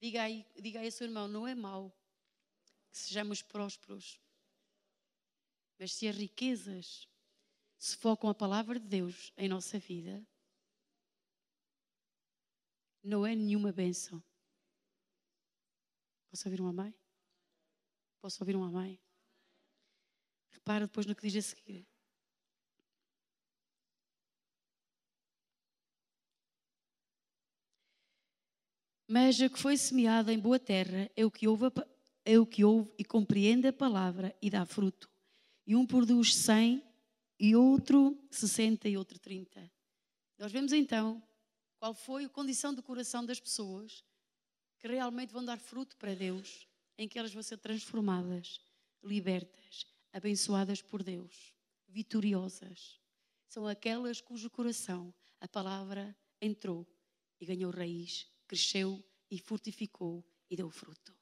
Diga 0.00 0.22
aí, 0.22 0.44
diga 0.60 0.80
aí 0.80 0.86
ao 0.86 0.92
seu 0.92 1.06
irmão, 1.06 1.28
não 1.28 1.46
é 1.46 1.54
mau 1.54 1.96
que 2.90 2.98
sejamos 2.98 3.42
prósperos, 3.42 4.18
mas 5.78 5.92
se 5.92 6.08
as 6.08 6.16
riquezas 6.16 7.06
se 7.80 7.96
focam 7.96 8.28
a 8.28 8.34
palavra 8.34 8.78
de 8.78 8.86
Deus 8.86 9.32
em 9.38 9.48
nossa 9.48 9.78
vida, 9.78 10.22
não 13.02 13.26
é 13.26 13.34
nenhuma 13.34 13.72
bênção. 13.72 14.22
Posso 16.28 16.46
ouvir 16.46 16.60
um 16.60 16.68
amém? 16.68 16.94
Posso 18.20 18.42
ouvir 18.42 18.54
um 18.54 18.62
amém? 18.62 19.00
Repara 20.50 20.86
depois 20.86 21.06
no 21.06 21.16
que 21.16 21.26
diz 21.26 21.42
a 21.42 21.56
seguir. 21.56 21.88
Mas 29.08 29.40
a 29.40 29.48
que 29.48 29.58
foi 29.58 29.78
semeada 29.78 30.34
em 30.34 30.38
boa 30.38 30.58
terra 30.58 31.10
é 31.16 31.24
o 31.24 31.30
que 31.30 31.48
ouve, 31.48 31.64
é 32.26 32.38
o 32.38 32.44
que 32.44 32.62
ouve 32.62 32.92
e 32.98 33.04
compreende 33.06 33.68
a 33.68 33.72
palavra 33.72 34.36
e 34.42 34.50
dá 34.50 34.66
fruto. 34.66 35.10
E 35.66 35.74
um 35.74 35.86
produz 35.86 36.36
cem 36.36 36.89
e 37.40 37.56
outro 37.56 38.22
60 38.30 38.86
e 38.86 38.98
outro 38.98 39.18
30. 39.18 39.72
Nós 40.38 40.52
vemos 40.52 40.74
então 40.74 41.22
qual 41.78 41.94
foi 41.94 42.26
a 42.26 42.28
condição 42.28 42.74
do 42.74 42.82
coração 42.82 43.24
das 43.24 43.40
pessoas 43.40 44.04
que 44.78 44.86
realmente 44.86 45.32
vão 45.32 45.42
dar 45.42 45.58
fruto 45.58 45.96
para 45.96 46.14
Deus, 46.14 46.68
em 46.98 47.08
que 47.08 47.18
elas 47.18 47.32
vão 47.32 47.42
ser 47.42 47.56
transformadas, 47.56 48.60
libertas, 49.02 49.86
abençoadas 50.12 50.82
por 50.82 51.02
Deus, 51.02 51.54
vitoriosas. 51.88 53.00
São 53.48 53.66
aquelas 53.66 54.20
cujo 54.20 54.50
coração 54.50 55.12
a 55.40 55.48
palavra 55.48 56.14
entrou 56.42 56.86
e 57.40 57.46
ganhou 57.46 57.70
raiz, 57.70 58.26
cresceu 58.46 59.02
e 59.30 59.38
fortificou 59.38 60.22
e 60.50 60.56
deu 60.56 60.70
fruto. 60.70 61.16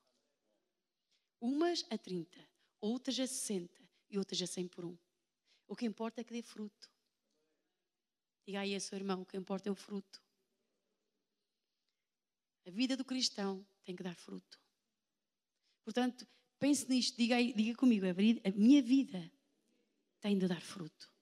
Umas 1.40 1.86
a 1.90 1.96
30, 1.96 2.36
outras 2.80 3.20
a 3.20 3.26
60 3.26 3.72
e 4.10 4.18
outras 4.18 4.42
a 4.42 4.46
100 4.48 4.66
por 4.66 4.84
um. 4.84 4.98
O 5.68 5.76
que 5.76 5.84
importa 5.84 6.22
é 6.22 6.24
que 6.24 6.32
dê 6.32 6.42
fruto. 6.42 6.90
Diga 8.46 8.60
aí 8.60 8.74
a 8.74 8.80
seu 8.80 8.96
irmão: 8.96 9.20
o 9.20 9.26
que 9.26 9.36
importa 9.36 9.68
é 9.68 9.72
o 9.72 9.76
fruto. 9.76 10.20
A 12.66 12.70
vida 12.70 12.96
do 12.96 13.04
cristão 13.04 13.64
tem 13.84 13.94
que 13.94 14.02
dar 14.02 14.14
fruto. 14.14 14.58
Portanto, 15.84 16.26
pense 16.58 16.88
nisto, 16.88 17.16
diga, 17.16 17.36
aí, 17.36 17.52
diga 17.52 17.76
comigo: 17.76 18.06
a 18.06 18.50
minha 18.56 18.82
vida 18.82 19.30
tem 20.20 20.38
de 20.38 20.48
dar 20.48 20.60
fruto. 20.60 21.12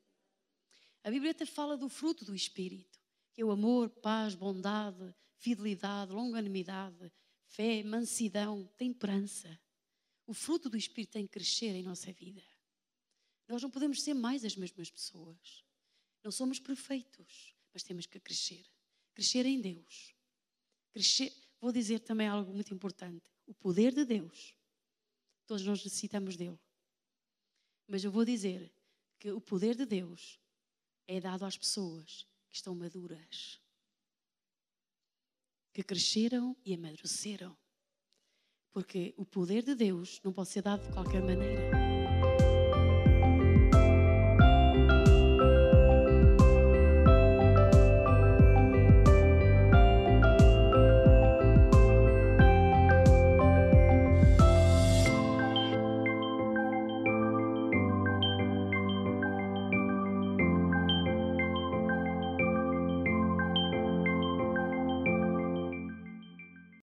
A 1.02 1.10
Bíblia 1.10 1.32
até 1.32 1.44
fala 1.44 1.76
do 1.76 1.88
fruto 1.88 2.24
do 2.24 2.34
Espírito, 2.34 3.00
que 3.32 3.42
é 3.42 3.44
o 3.44 3.50
amor, 3.50 3.90
paz, 3.90 4.34
bondade, 4.34 5.14
fidelidade, 5.38 6.12
longanimidade, 6.12 7.12
fé, 7.46 7.82
mansidão, 7.82 8.64
temperança. 8.76 9.60
O 10.26 10.34
fruto 10.34 10.68
do 10.68 10.76
Espírito 10.76 11.12
tem 11.12 11.26
que 11.26 11.32
crescer 11.32 11.74
em 11.74 11.82
nossa 11.82 12.12
vida. 12.12 12.42
Nós 13.48 13.62
não 13.62 13.70
podemos 13.70 14.02
ser 14.02 14.14
mais 14.14 14.44
as 14.44 14.56
mesmas 14.56 14.90
pessoas. 14.90 15.64
Não 16.22 16.30
somos 16.30 16.58
perfeitos, 16.58 17.54
mas 17.72 17.82
temos 17.82 18.06
que 18.06 18.18
crescer. 18.18 18.66
Crescer 19.14 19.46
em 19.46 19.60
Deus. 19.60 20.14
Crescer, 20.92 21.32
vou 21.60 21.70
dizer 21.72 22.00
também 22.00 22.26
algo 22.26 22.52
muito 22.52 22.74
importante. 22.74 23.30
O 23.46 23.54
poder 23.54 23.94
de 23.94 24.04
Deus. 24.04 24.54
Todos 25.46 25.64
nós 25.64 25.84
necessitamos 25.84 26.36
dele. 26.36 26.58
Mas 27.86 28.02
eu 28.02 28.10
vou 28.10 28.24
dizer 28.24 28.72
que 29.18 29.30
o 29.30 29.40
poder 29.40 29.76
de 29.76 29.86
Deus 29.86 30.40
é 31.06 31.20
dado 31.20 31.44
às 31.44 31.56
pessoas 31.56 32.26
que 32.48 32.56
estão 32.56 32.74
maduras, 32.74 33.60
que 35.72 35.82
cresceram 35.82 36.56
e 36.64 36.74
amadureceram. 36.74 37.56
Porque 38.72 39.14
o 39.16 39.24
poder 39.24 39.62
de 39.62 39.74
Deus 39.74 40.20
não 40.22 40.32
pode 40.32 40.50
ser 40.50 40.62
dado 40.62 40.86
de 40.86 40.92
qualquer 40.92 41.22
maneira. 41.22 41.95